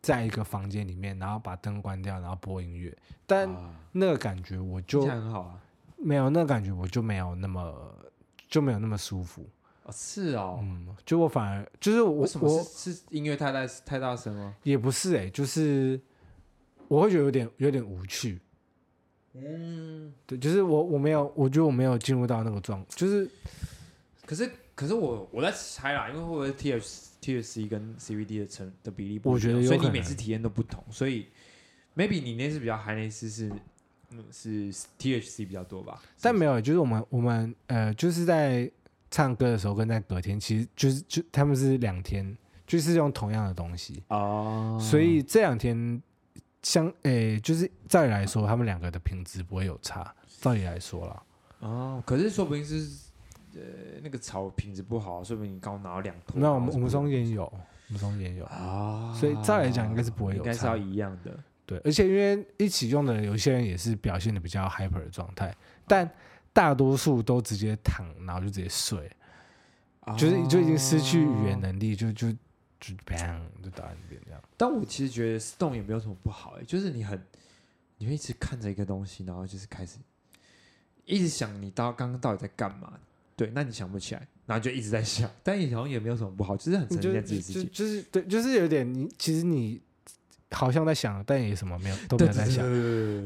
[0.03, 5.61] 在一个房间里面，然后把灯关掉，然后播音乐，但啊那个感觉我就很好啊。
[5.97, 7.95] 没有那个感觉，我就没有那么
[8.49, 9.47] 就没有那么舒服。
[9.85, 10.59] 哦，是哦。
[10.63, 14.55] 嗯，就我反而就是我我是是音乐太大太大声吗？
[14.63, 16.01] 也不是哎、就是
[16.89, 18.41] 我会觉得有点有点无趣。
[19.35, 23.31] 嗯，对，就是我我没有，我觉得我没有进入到那个状，就是
[24.27, 31.27] 可是可是我我在猜啦，因为会不会 T H T H C 跟 C V D 的成的比例不一样，我觉得所以你每次体验都不同，所以
[31.95, 33.53] maybe 你那次比较嗨，那次是
[34.09, 36.01] 嗯是 T H C 比较多吧？
[36.23, 38.71] 但没有，就是我们我们呃，就是在
[39.11, 42.35] 唱歌的时候跟在隔天，其实就是就他们是两天，
[42.67, 46.03] 就是用同样的东西，哦，所以这两天
[46.63, 50.15] 相诶、就是照理来说，他们两个的品质不会有差。
[50.41, 51.23] 照理来说啦，
[51.59, 52.89] 哦，可是说不定是
[53.55, 56.41] 呃那个草品质不好，说不定你刚好拿了两坨。
[56.41, 61.39] 那，我们我们中间有，我们中间有，啊，所以照来讲应该是不会有应该是要一样的。
[61.67, 65.55] 对，而且因为一起用的人，有些人也是表现的比较 hyper 的状态，
[65.87, 66.11] 但
[66.53, 69.09] 大多数都直接躺，然后就直接睡，
[70.19, 71.61] 就是就已经失去语言哦。
[71.63, 72.33] 能力，就就
[72.81, 74.43] 就 bang 就打在那边这样。
[74.57, 77.23] 但我其实觉得 Stone 也没有什么不好、欸，就是你很，
[77.99, 79.99] 你会一直看着一个东西，然后就是开始
[81.05, 82.99] 一直想你到刚刚到底在干嘛。
[83.41, 87.71] 对，那你想不起来，然后就一直在想，但也好像也没有什么不好，就是很沉就浸在自己世就。
[87.71, 89.81] 就是对，就是有点你其实你
[90.51, 92.63] 好像在想，但也什么没有都没有在想。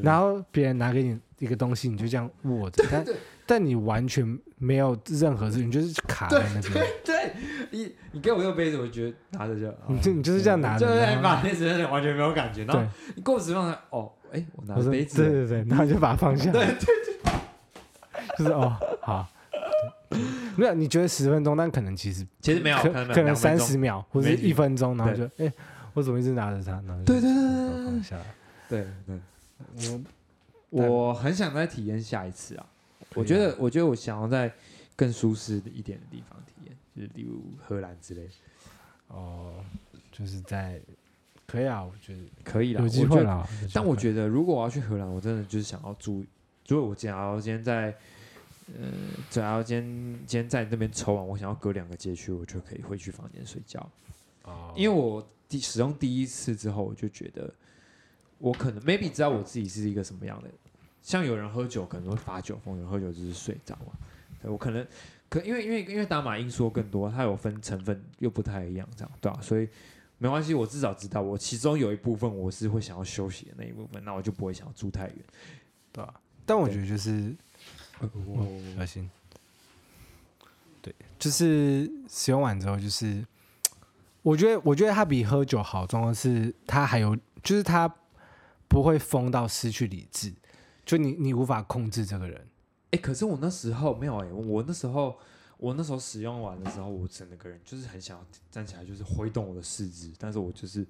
[0.03, 3.05] 然后别人拿给你一个东西，你就这样握着，但
[3.45, 7.33] 但你完全没有任何事，情就是卡在那边，对，
[7.73, 17.33] 你你给我一个杯子，我觉得拿着就，你就你就是这样拿着就是然后把杯子完全没有感觉，然后对，你过十分钟，哦，哎，我拿杯子对，对对，然后就把它放下，对对对，
[18.39, 19.34] 就是哦好，对
[20.57, 25.53] 没有你觉得十分钟，但可能其实其实没有，可可能三十秒或者一分钟，然后就哎
[25.95, 28.25] 我怎么一直拿着它，然后就对对对对对下来，
[28.69, 30.01] 对对。
[30.71, 32.67] 我我很想再体验下一次啊！
[33.15, 34.53] 我觉得，我觉得我想要在
[34.97, 38.31] 更舒适一点的地方体验，就是例如荷兰之类的，
[39.09, 39.55] 哦
[40.11, 40.81] 就是在
[41.47, 42.83] 可以啊，我觉得可以啦。
[42.83, 46.25] 有机会啦，但我觉得，如果我要去荷兰，我真的就是想要住。
[46.67, 47.95] 如果我假如今天在，
[48.69, 48.91] 呃，
[49.29, 53.81] 假如今天今天在那边抽完，我想要隔两个街区，我就可以回去房间睡觉。
[54.45, 57.53] 哦因为我第使用第一次之后，我就觉得
[58.39, 60.57] 我可能 maybe 知道我自己是一个什么样的人。
[61.03, 63.93] 像有人喝酒可能会发酒疯，有人喝酒就是睡着嘛。
[64.41, 64.87] 对我可能
[65.29, 69.69] 可因为因为因为打马因素更多，它有分成分又不太一样，这样对吧、所以
[70.17, 75.17] 没关系，我至少知道我其中有一部分我是会想要休息的那一部分，那我就不会想要住太远。
[75.93, 76.15] 对吧？
[76.47, 77.35] 但我觉得就是
[78.01, 78.09] 哦
[78.77, 79.11] 小心。
[80.83, 83.25] 对，就是使用完之后，就是
[84.23, 87.93] 我觉得，我觉得它比喝酒好，重要是它还有，就是它
[88.69, 90.33] 不会疯到失去理智，
[90.85, 92.47] 就你你无法控制这个人。
[92.91, 95.19] 哎、可是我那时候没有哎、我那时候
[95.57, 100.87] 我那时候使用完的时候，我整个人就是很想要站起来，就是挥动我的四肢，但是我就是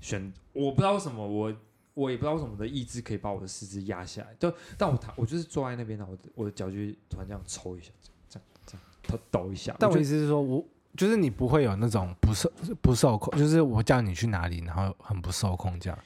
[0.00, 1.54] 选，我不知道为什么我。
[1.94, 6.76] 我也不知道为什么我的意志可以把我的四肢压下来，就但我躺，我就是坐在那边，然后我的我的脚就
[7.08, 7.90] 突然这样抽一下，
[8.28, 9.74] 这样这样抖抖一下。
[9.78, 10.64] 但我意思是说，我
[10.96, 12.50] 就是你不会有那种不受
[12.80, 15.98] 不受控，就是我叫你去哪里，然后很不受控这样。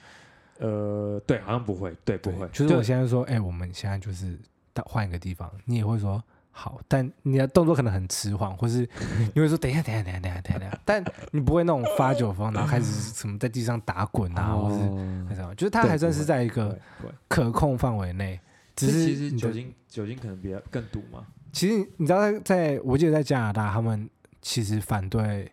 [0.59, 4.39] 呃，对，好像不会，对，不会，就是我现在说，哎、我们现在就是
[4.73, 6.23] 到换一个地方，你也会说
[6.57, 8.89] 好，但你的动作可能很迟缓，或是
[9.35, 15.27] 你会说等一下，等一下，等一下，等一下，等一下但你不会那种发酒疯，然后开始什么在地上打滚啊，或是哦。
[15.29, 16.79] 还是什么，就是它还算是在一个
[17.27, 18.39] 可控范围内，
[18.77, 21.27] 只是其实你酒精酒精可能比较更毒嘛。
[21.53, 24.09] 其实你知道在，在我记得在加拿大，他们
[24.41, 25.51] 其实反对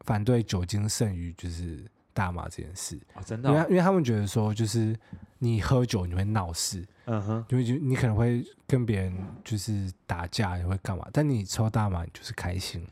[0.00, 1.84] 反对酒精剩余就是
[2.20, 4.94] 大麻这件事，啊，真的哦，因为因为他们觉得说，就是
[5.38, 11.06] 你喝酒你会闹事，嗯哼，因为就你可能会跟别人就是打架，你会干嘛？
[11.14, 12.86] 但你抽大麻，你就是开心，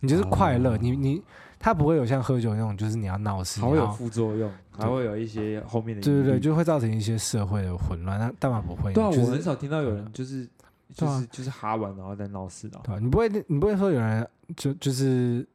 [0.00, 1.22] 你就是快乐，哦你你
[1.58, 8.18] 他不会有像喝酒那种，就是你要闹事，还会有副作用，还会有一些后面的对对对，就会造成一些社会的混乱。
[8.18, 10.46] 那大麻不会，对啊，就是我很少听到有人就是
[10.94, 13.00] 就是就是哈完然后再闹事的啊，对吧？
[13.00, 15.46] 你不会你不会说有人就就是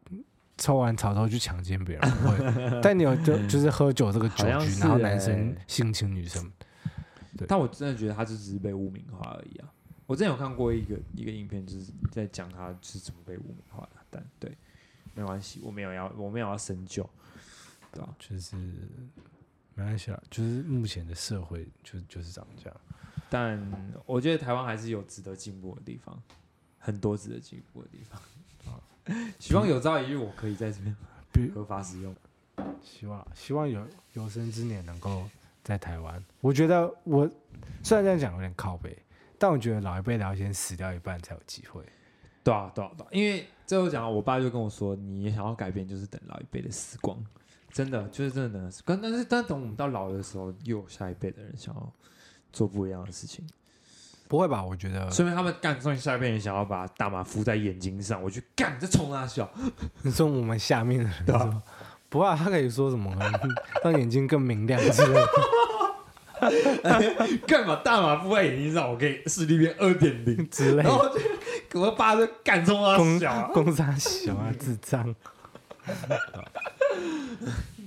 [0.57, 2.81] 抽完草之后去强奸别人， 不会。
[2.81, 6.51] 但你有就就是喝酒这个酒局，好像是然后男生欸性侵女生，
[7.37, 9.73] 对但我真的觉得他就只是被污名化而已啊。
[10.05, 14.55] 我之前有看过一个一个影片，就是在讲他是怎么被污名化的，但对，
[15.15, 17.09] 没关系，我没有要我没有要深究，
[17.91, 18.55] 对吧、就是
[19.75, 22.81] 没关系啦，就是目前的社会就就是长这样。
[23.29, 23.59] 但
[24.05, 26.21] 我觉得台湾还是有值得进步的地方，
[26.77, 28.21] 很多值得进步的地方。
[29.05, 30.95] 啊， 希望有朝一日我可以在这边
[31.31, 32.15] 比合法使用。
[32.81, 35.27] 希望希望有有生之年能够
[35.63, 36.23] 在台湾。
[36.39, 37.29] 我觉得我
[37.81, 38.95] 虽然这样讲有点靠背，
[39.37, 41.83] 但我觉得老一辈的要先死掉一半才有机会。
[42.43, 47.17] 对啊，对啊，对啊，因为最后讲，我爸就跟我说，你想要改变，就是等老一辈的时光，
[47.71, 49.01] 真的就是真的等但。
[49.01, 51.93] 但是，但等我们到老的时候，又有下一辈的人想要
[52.51, 53.47] 做不一样的事情，
[54.27, 54.63] 不会吧？
[54.63, 59.49] 我觉得说明他们干，说明下一辈人想要把大麻敷在眼睛上，我去干，这冲他笑，
[60.01, 61.61] 你说我们下面的人对啊
[62.09, 63.15] 不会、啊，他可以说什么
[63.83, 65.27] 让眼睛更明亮之类的。
[67.47, 71.05] 干嘛大麻敷在眼睛上，我可以视力变二点零，之类的，然后
[71.69, 75.15] 就我爸就干冲他笑啊，公杀小啊，智障。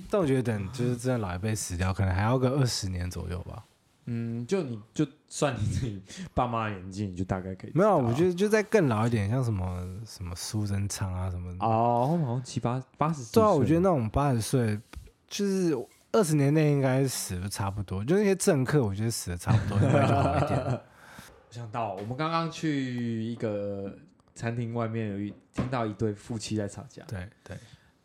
[0.09, 3.63] 但我觉得等就是真的老一辈死掉，可能还要个二十年左右吧。
[4.05, 6.01] 嗯，就你就算你自己
[6.33, 11.65] 爸妈的年纪，你就大概可以没有我觉得就在更老一点，像什么什么苏贞昌啊什么的。
[11.65, 14.79] 哦，好像七八八十岁对啊，我觉得那种八十岁，
[15.27, 15.77] 就是
[16.13, 18.03] 二十年内应该死的差不多。
[18.05, 20.59] 就那些政客，我觉得死的差不多， 应该就好一点。
[20.59, 23.93] 我想到我们刚刚去一个
[24.33, 27.57] 餐厅外面有一听到一对夫妻在吵架，对对，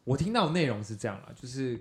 [0.05, 1.81] 我听到的内容是这样啦，就是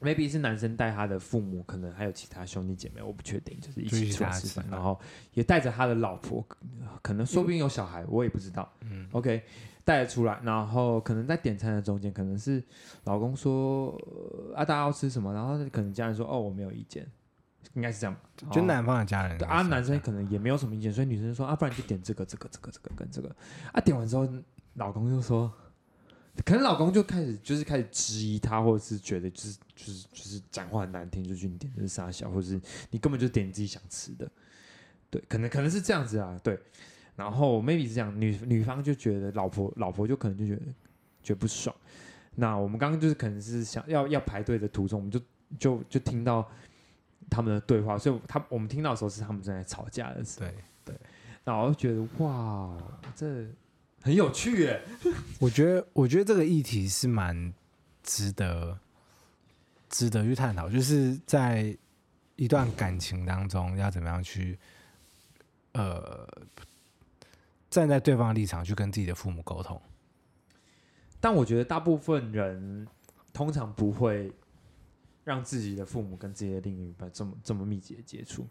[0.00, 4.98] maybe 是男生带他的父母，可能还有其他兄弟姐妹，我不确定，就是一起出来吃吃饭，然后
[5.32, 6.46] 也带着他的老婆，
[7.02, 8.70] 可能说不定有小孩，我也不知道。
[8.82, 9.42] 嗯，OK，
[9.84, 12.62] 带了出来，然后可能在点餐的中间，可能是
[13.04, 17.06] 老公说、呃啊大家要吃什么，然后可能家人说哦我没有意见，
[17.74, 18.16] 应该是这样
[18.50, 23.34] 就男方的家人对啊，男生可可能也没有什么意见，所以女生说啊，不然你就点这个、这个、这个、这个跟这个。
[23.72, 23.80] 啊。
[23.80, 24.28] 点完之后，
[24.74, 25.52] 老公就说，
[26.44, 34.30] 可能老公就开始就是开始质疑他，或者是觉得就是就是就是讲话很难听，就去你点的是傻小，或者是你根本就点你自己想吃的，
[35.10, 36.58] 对，可能可能是这样子啊，对。
[37.16, 40.62] 然后 maybe 是这样，女女方就觉得老婆老婆就可能就觉得
[41.22, 41.74] 觉得不爽。
[42.34, 45.18] 那我们刚刚就是可能是想要要排队的途中，我们就
[45.58, 46.46] 就就听到
[47.30, 50.50] 他们的对话，所以他我们听到的时候是他们正在吵架的时候，
[50.84, 50.94] 对，
[51.44, 52.76] 那我就觉得哇，
[53.14, 53.46] 这
[54.02, 54.82] 很有趣耶。
[55.38, 57.52] 我觉得我觉得这个议题是蛮
[58.02, 58.78] 值得
[59.88, 61.76] 值得去探讨，就是在
[62.36, 64.58] 一段感情当中要怎么样去
[65.72, 66.28] 呃
[67.68, 69.80] 站在对方的立场去跟自己的父母沟通。
[71.20, 72.86] 但我觉得大部分人
[73.32, 74.30] 通常不会
[75.24, 78.46] 让自己的父母跟自己的另一半这么这么密集的接触，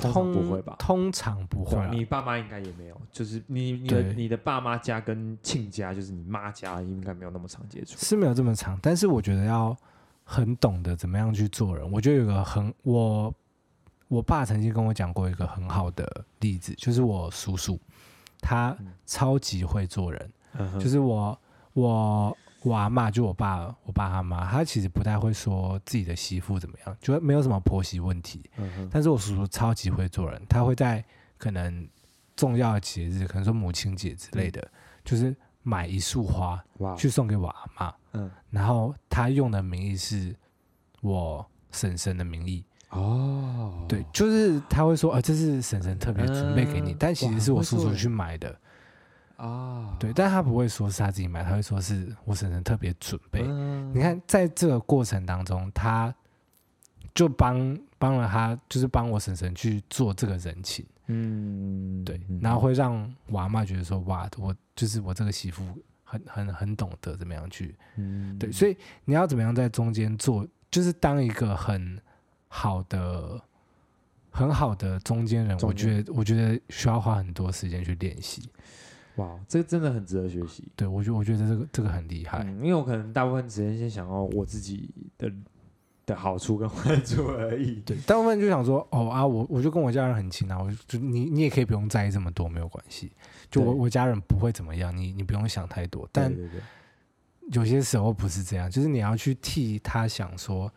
[0.00, 0.76] 通常不会吧？
[0.78, 1.88] 通常不会。
[1.90, 7.96] 你爸妈应该也没有，就是你你的你的爸妈家跟亲家，就是你妈家，应该没有那么常接触。
[7.98, 9.76] 是没有这么长，但是我觉得要
[10.24, 11.90] 很懂得怎么样去做人。
[11.90, 13.32] 我觉得有个很我
[14.08, 17.78] 我爸曾经跟我讲过一个很好的例子，就是我叔叔，
[18.40, 21.38] 他嗯超级会做人，嗯就是我
[21.72, 28.48] 我我阿妈，就我爸我爸他妈，他其实不太会说自己的媳妇怎么样，就没有什么婆媳问题。
[28.56, 28.88] 嗯哼。
[28.92, 31.02] 但是我叔叔超级会做人，他会在
[31.38, 31.88] 可能
[32.36, 34.66] 重要的节日，可能说母亲节之类的，
[35.04, 37.94] 就是买一束花哇，去送给我阿妈。
[38.12, 38.30] 嗯。
[38.50, 40.36] 然后他用的名义是
[41.00, 46.96] 我婶婶的名义，哦，对，就是他会说，呃，这是婶婶特别准备给你，嗯。
[46.98, 48.54] 但其实是我叔叔去买的，
[49.40, 53.42] 啊，对，但他不会说是他自己买，他会说是我婶婶特别准备。
[53.42, 56.14] 嗯你看，在这个过程当中，他
[57.14, 65.64] 就帮帮了他，就是帮我婶婶去做这个人情，嗯，对，嗯然后会让我阿妈觉得说，哇，我就是我这个媳妇
[66.04, 68.76] 很很很懂得怎么样去嗯对，所以
[69.06, 71.98] 你要怎么样在中间做，就是当一个很
[72.48, 73.40] 好的、
[74.30, 75.56] 很好的中间人。
[75.62, 78.46] 我觉得，我觉得需要花很多时间去练习。
[79.16, 80.68] 哇，这个真的很值得学习。
[80.76, 82.42] 对我觉得我觉得这个这个很厉害。
[82.44, 84.88] 嗯，因为我可能大部分时间先想要我自己
[85.18, 85.30] 的
[86.06, 87.80] 的好处跟坏处 而已。
[87.80, 93.12] 对，大部分就想说，哦啊，我我就跟我家人很亲啊，我就你你也可以不用在意这么多，没有关系。
[93.50, 96.08] 就我我家人不会怎么样，你你不用想太多。
[96.12, 96.34] 但
[97.52, 100.72] 有些时候不是这样，就是你要去替他想说，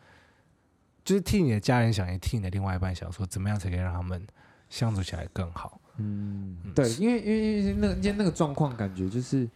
[1.05, 4.25] 就是替你的家人想，也替你的另外一半想说，怎么样才可以让他们
[4.69, 5.79] 相处起来更好。
[5.97, 9.47] 嗯嗯，对，因为因为因为那个今天那个状况，感觉就是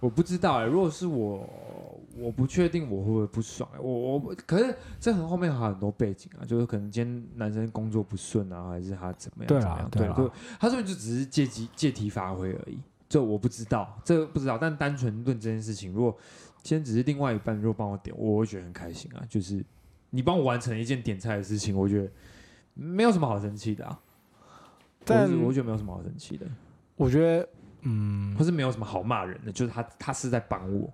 [0.00, 1.48] 我不知道哎、如果是我，
[2.16, 3.78] 我不确定我会不会不爽、欸。
[3.80, 9.78] 我我可是这很后面还有很多背景啊，就是可能今天男生工作不顺啊，还是他怎么样怎么样？
[9.78, 12.78] 啦对啦就他这边就只是借机借题发挥而已。
[13.08, 14.58] 这我不知道，这个不知道。
[14.58, 16.16] 但单纯论这件事情，如果
[16.62, 19.24] 今天只是另外一半如果帮我点，我会觉得很开心啊。
[19.28, 19.64] 就是
[20.10, 22.10] 你帮我完成一件点菜的事情，我觉得
[22.74, 23.98] 没有什么好生气的啊。
[25.06, 26.46] 但我是我觉得没有什么好生气的，
[26.96, 27.48] 我觉得，
[27.82, 30.92] 嗯或，是没有什么好骂人的，就是他他是在帮我。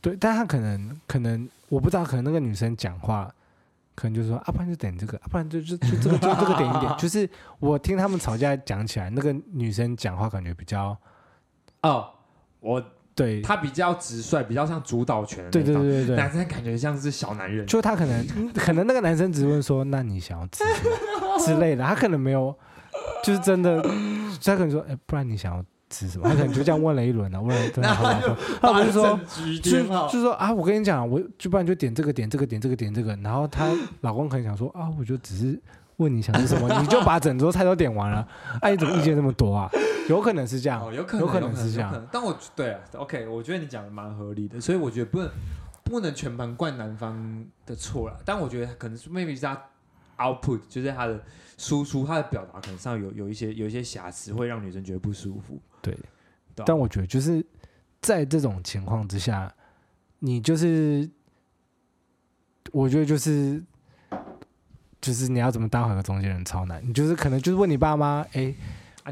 [0.00, 3.28] 对，但他可能可能我不知道，可能那个女生讲话，
[3.94, 6.94] 可能就说啊，不然就点这个，啊，不然就就就这个就这个点一点。
[6.98, 10.96] 就是我听他们吵架讲起来，那个女生讲话感觉比较
[11.82, 12.08] 哦，
[12.60, 12.80] 我
[13.14, 17.66] 对，他比较直率，比较像主导权对对对对对，男生感觉像是小男人。
[17.66, 20.84] 就他可能嗯可能那个男生只问说，那你想要吃什
[21.20, 22.54] 么之类的，他可能没有，
[23.22, 23.82] 就是真的，
[24.44, 26.28] 他可能说，哎，不然你想要吃什么？
[26.28, 29.18] 他可能就这样问了一轮了，问了对他 老婆，他老婆就说。
[29.62, 33.68] 就就说啊，我跟你讲，我就不然就点这个点这个点这个点这个，然后她
[34.00, 35.60] 老公可能想说啊，我就只是
[35.96, 38.26] 问你想吃什么，你就把整桌菜都点完了，
[38.60, 39.70] 哎、 你怎么意见这么多啊？
[40.08, 45.30] 有可能是这样，哦，有可能，有可能是这样但我对啊，OK，我觉得你讲的蛮合理的，所以我觉得不能
[45.82, 48.16] 不能全盘怪男方的错了。
[48.24, 49.60] 但我觉得可能是 maybe 是他
[50.18, 51.20] output，就是他的
[51.56, 55.60] 输出，他的表达可能上有有一些有一些瑕疵，会让女生觉得不舒服。
[55.82, 55.96] 对。
[56.64, 57.44] 但我觉得就是
[58.00, 59.54] 在这种情况之下，
[60.18, 61.08] 你就是，
[62.72, 63.62] 我觉得就是。
[64.98, 68.52] 就是你要怎么当好一个中间人超难，你就是可能就是问你爸妈，哎、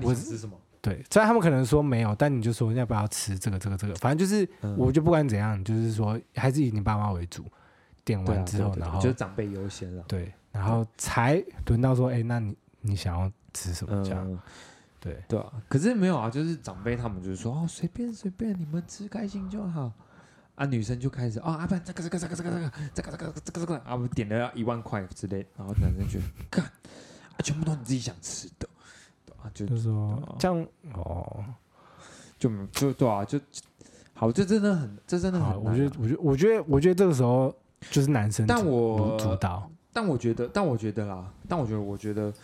[0.03, 0.59] 我想吃什么？
[0.81, 7.45] 对，虽然他们可能说没有，但你就说要不要吃这个这个这个，反正就是嗯我就不管怎样，就是说还是以你爸妈为主，
[8.05, 10.03] 点完之后，然后就是长辈优先了。
[10.09, 14.05] 对，然后才轮到说，哎、那你你想要吃什么？
[14.05, 14.39] 这样、嗯，
[15.01, 19.93] 对，对啊，可是没有啊，就是长辈他们就是说哦，随便随便，你们吃开心就好。
[20.55, 28.69] 啊，女生就开始哦，啊，不然这个这个这个这个这个这个这个这个这个，啊，我点了要一万块之类，然后男生觉得干，啊，全部都你自己想吃的，
[29.27, 31.45] 对啊，就就是说这样哦，
[32.39, 33.41] 就就对啊，就
[34.15, 37.53] 好，这真的很，这真的好，很我觉得我觉得我觉得我觉得这个时候
[37.91, 42.35] 就是男生但主我主导，但我觉得，但我觉得啦，但我觉得，我觉得，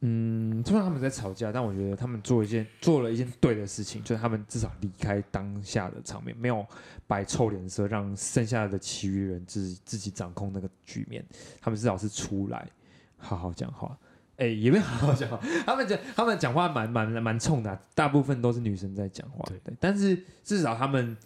[0.00, 6.66] 嗯，虽然他们在吵架，但我觉得他们做一件做了一件对的事情，就是他们至少离开当下的场面，没有
[7.06, 11.24] 摆臭脸色，让剩下的其余人自己自己掌控那个局面。
[11.60, 12.68] 他们至少是出来
[13.16, 13.96] 好好讲话，
[14.36, 15.40] 哎、也没有好好讲话。
[15.64, 21.16] 他们讲他们讲话蛮蛮蛮冲的啊、大部分都是女生在讲话，对对，但是至少他们，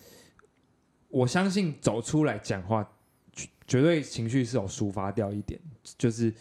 [1.09, 2.89] 我相信走出来讲话，
[3.69, 5.61] 绝绝对情绪是有抒发掉一点，
[5.97, 6.33] 就是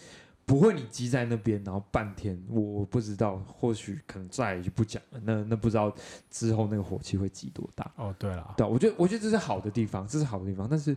[0.46, 5.94] 不会你积在那边，然后半天我我不知道，或许可能再也就不讲了，那那不知道
[6.32, 7.92] 之后那个火气会积多大。
[7.98, 10.96] 哦，对了，对啊，我觉得我觉得这是好的地方，这是好的地方，但是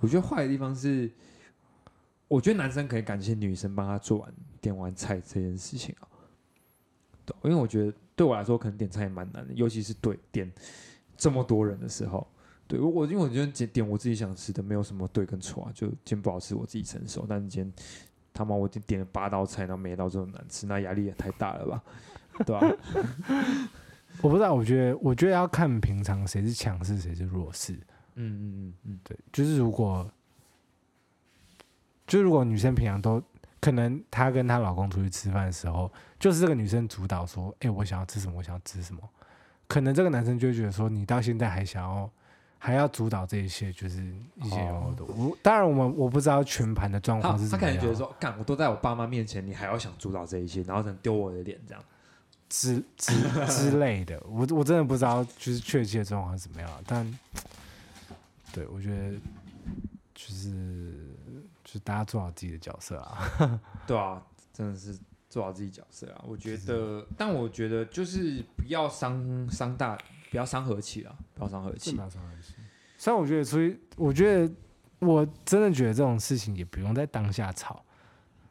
[0.00, 1.10] 我觉得坏的地方是，
[2.26, 6.08] 我觉得男生可以感谢女生帮他做完点完菜这件事情啊。
[7.24, 10.52] 对，因为我觉得对我来说，可能点菜也蛮难的，尤其是对点
[11.16, 12.26] 这么多人的时候。
[12.68, 17.26] 对我，因为我觉得点点我自己想吃的，没有什么对跟错啊，就今天不好吃我自己承受。
[17.26, 17.72] 但是今天
[18.32, 21.82] 他妈我点点了八道菜，然后每一道都很难吃，那压力也太大了吧？
[22.46, 22.60] 对吧、
[24.22, 27.72] 我不知道，我觉得我觉得要看平常谁是强势，谁是弱势。
[27.72, 27.80] 嗯
[28.16, 30.08] 嗯嗯嗯，对，就是如果，
[32.06, 33.22] 就如果女生平常都
[33.60, 39.00] 可能她跟她老公出去吃饭的时候，就是这个女生主导说，哎、我想要吃什么，我想要吃什么，
[39.66, 42.10] 可能这个男生就会觉得说，你到现在还想要
[42.58, 44.02] 还要主导这一些，就是
[44.42, 45.04] 一些哦的。
[45.04, 51.82] 我当然我们我不知道全盘的状他他况是怎么样，可能觉得说，干，我都在我爸妈面前，你还要想主导这一些，然后可能丢我的脸这样。
[52.48, 53.12] 之之
[53.46, 57.18] 之类的，我我真的不知道就是确切的状况是怎么样，但
[58.54, 59.12] 对我觉得
[60.14, 61.14] 就是
[61.62, 63.60] 就是大家做好自己的角色啊。
[63.86, 64.22] 对啊，
[64.54, 64.98] 真的是
[65.28, 66.24] 做好自己角色啊。
[66.26, 69.98] 我觉得，但我觉得就是不要伤伤大，
[70.30, 71.96] 不要伤和气啊，不要伤和气。
[72.96, 74.52] 虽然我觉得所以，我觉得
[74.98, 77.84] 我真的觉得这种事情也不用在当下吵，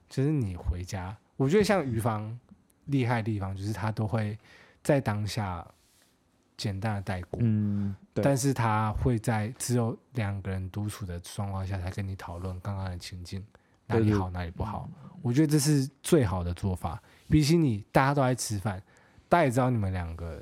[0.07, 2.39] 就是你回家，我觉得像于芳
[2.85, 4.37] 厉害的地方就是他都会
[4.81, 5.65] 在当下
[6.55, 13.45] 简单的带过，嗯，对，但是他会在只有两个人独处的状况下才跟你讨论刚刚的情境
[13.85, 14.89] 哪里好哪里不好。
[15.21, 18.81] 我觉得这是最好的做法，比起你大家都在吃饭，
[19.27, 20.41] 大家也知道你们两个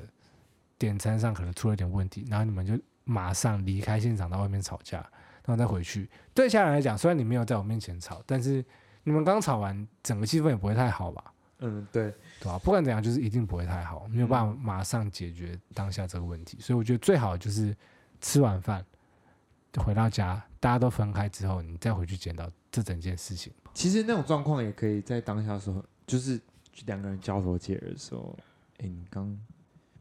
[0.78, 4.98] 点餐上可能出了点问题，然后你们就马上离开现场到外面吵架，
[5.44, 6.08] 然后再回去。
[6.34, 8.64] 对其他人来讲，虽然你没有在我面前吵，但是
[9.04, 11.32] 你们刚吵完，整个气氛也不会太好吧？
[11.60, 16.58] 嗯，对，对吧、不管怎样，就是一定不会太好，没有办法马上解决当下这个问题。
[16.60, 17.74] 所以我觉得最好就是
[18.20, 18.84] 吃完饭
[19.78, 23.50] 回到家，大家都分开之后，你再回去检讨这整件事情。
[23.72, 26.38] 其实那种状况也可以在当下说，就是
[26.84, 28.36] 两个人交头接耳的时候，
[28.80, 29.34] 哎，你刚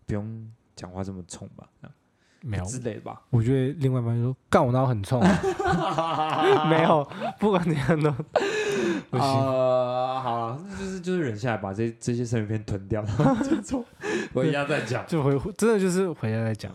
[0.05, 1.95] 不用讲话这么冲吧，这样
[2.41, 3.21] 没有，之类的吧。
[3.29, 7.03] 我觉得另外一半说干我脑很冲、啊， 没有，
[7.39, 8.11] 不管怎样都
[9.09, 9.27] 不行。
[9.27, 13.83] 呃，好了，那就是就是忍下来，把这这些生鱼片吞掉，然后 就冲
[14.33, 15.05] 回家再讲。
[15.07, 16.71] 就回真的就是回家再讲。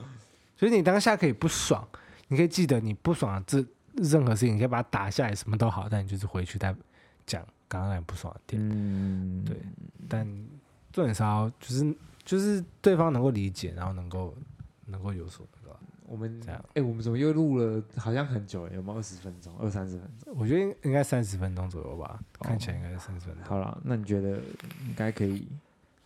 [0.57, 1.87] 所以你当下可以不爽，
[2.29, 6.75] 你可以记得你不爽这任何事情，你可以把它打下来，什么都好，但你就是回去再
[7.27, 8.61] 讲刚刚那不爽的点。
[8.61, 9.57] 嗯，对
[10.09, 10.27] 但
[10.93, 11.95] 重点是要就是
[12.31, 14.33] 就是对方能够理解，然后能够
[14.87, 15.77] 能够有所那个。
[16.07, 17.83] 我们这样哎、我们怎么又录了？
[17.97, 20.33] 好像很久了，有没有二十分钟、二三十分钟？
[20.39, 23.45] 我觉得应该三十分钟左右吧，看起来应该是三十分钟。
[23.45, 24.39] 好了，那你觉得
[24.87, 25.49] 应该可以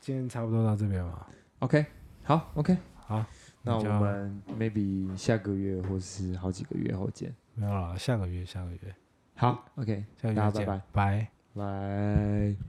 [0.01, 1.29] 今天差不多到这边吧。
[1.59, 1.85] ？OK，
[2.23, 3.23] 好，OK，好，
[3.61, 7.35] 那我们 maybe 下个月或是好几个月后见。
[7.55, 8.97] 没有了，下个月下个月
[9.35, 11.31] 好，OK，下个月见，大家拜拜。
[11.55, 12.65] 拜。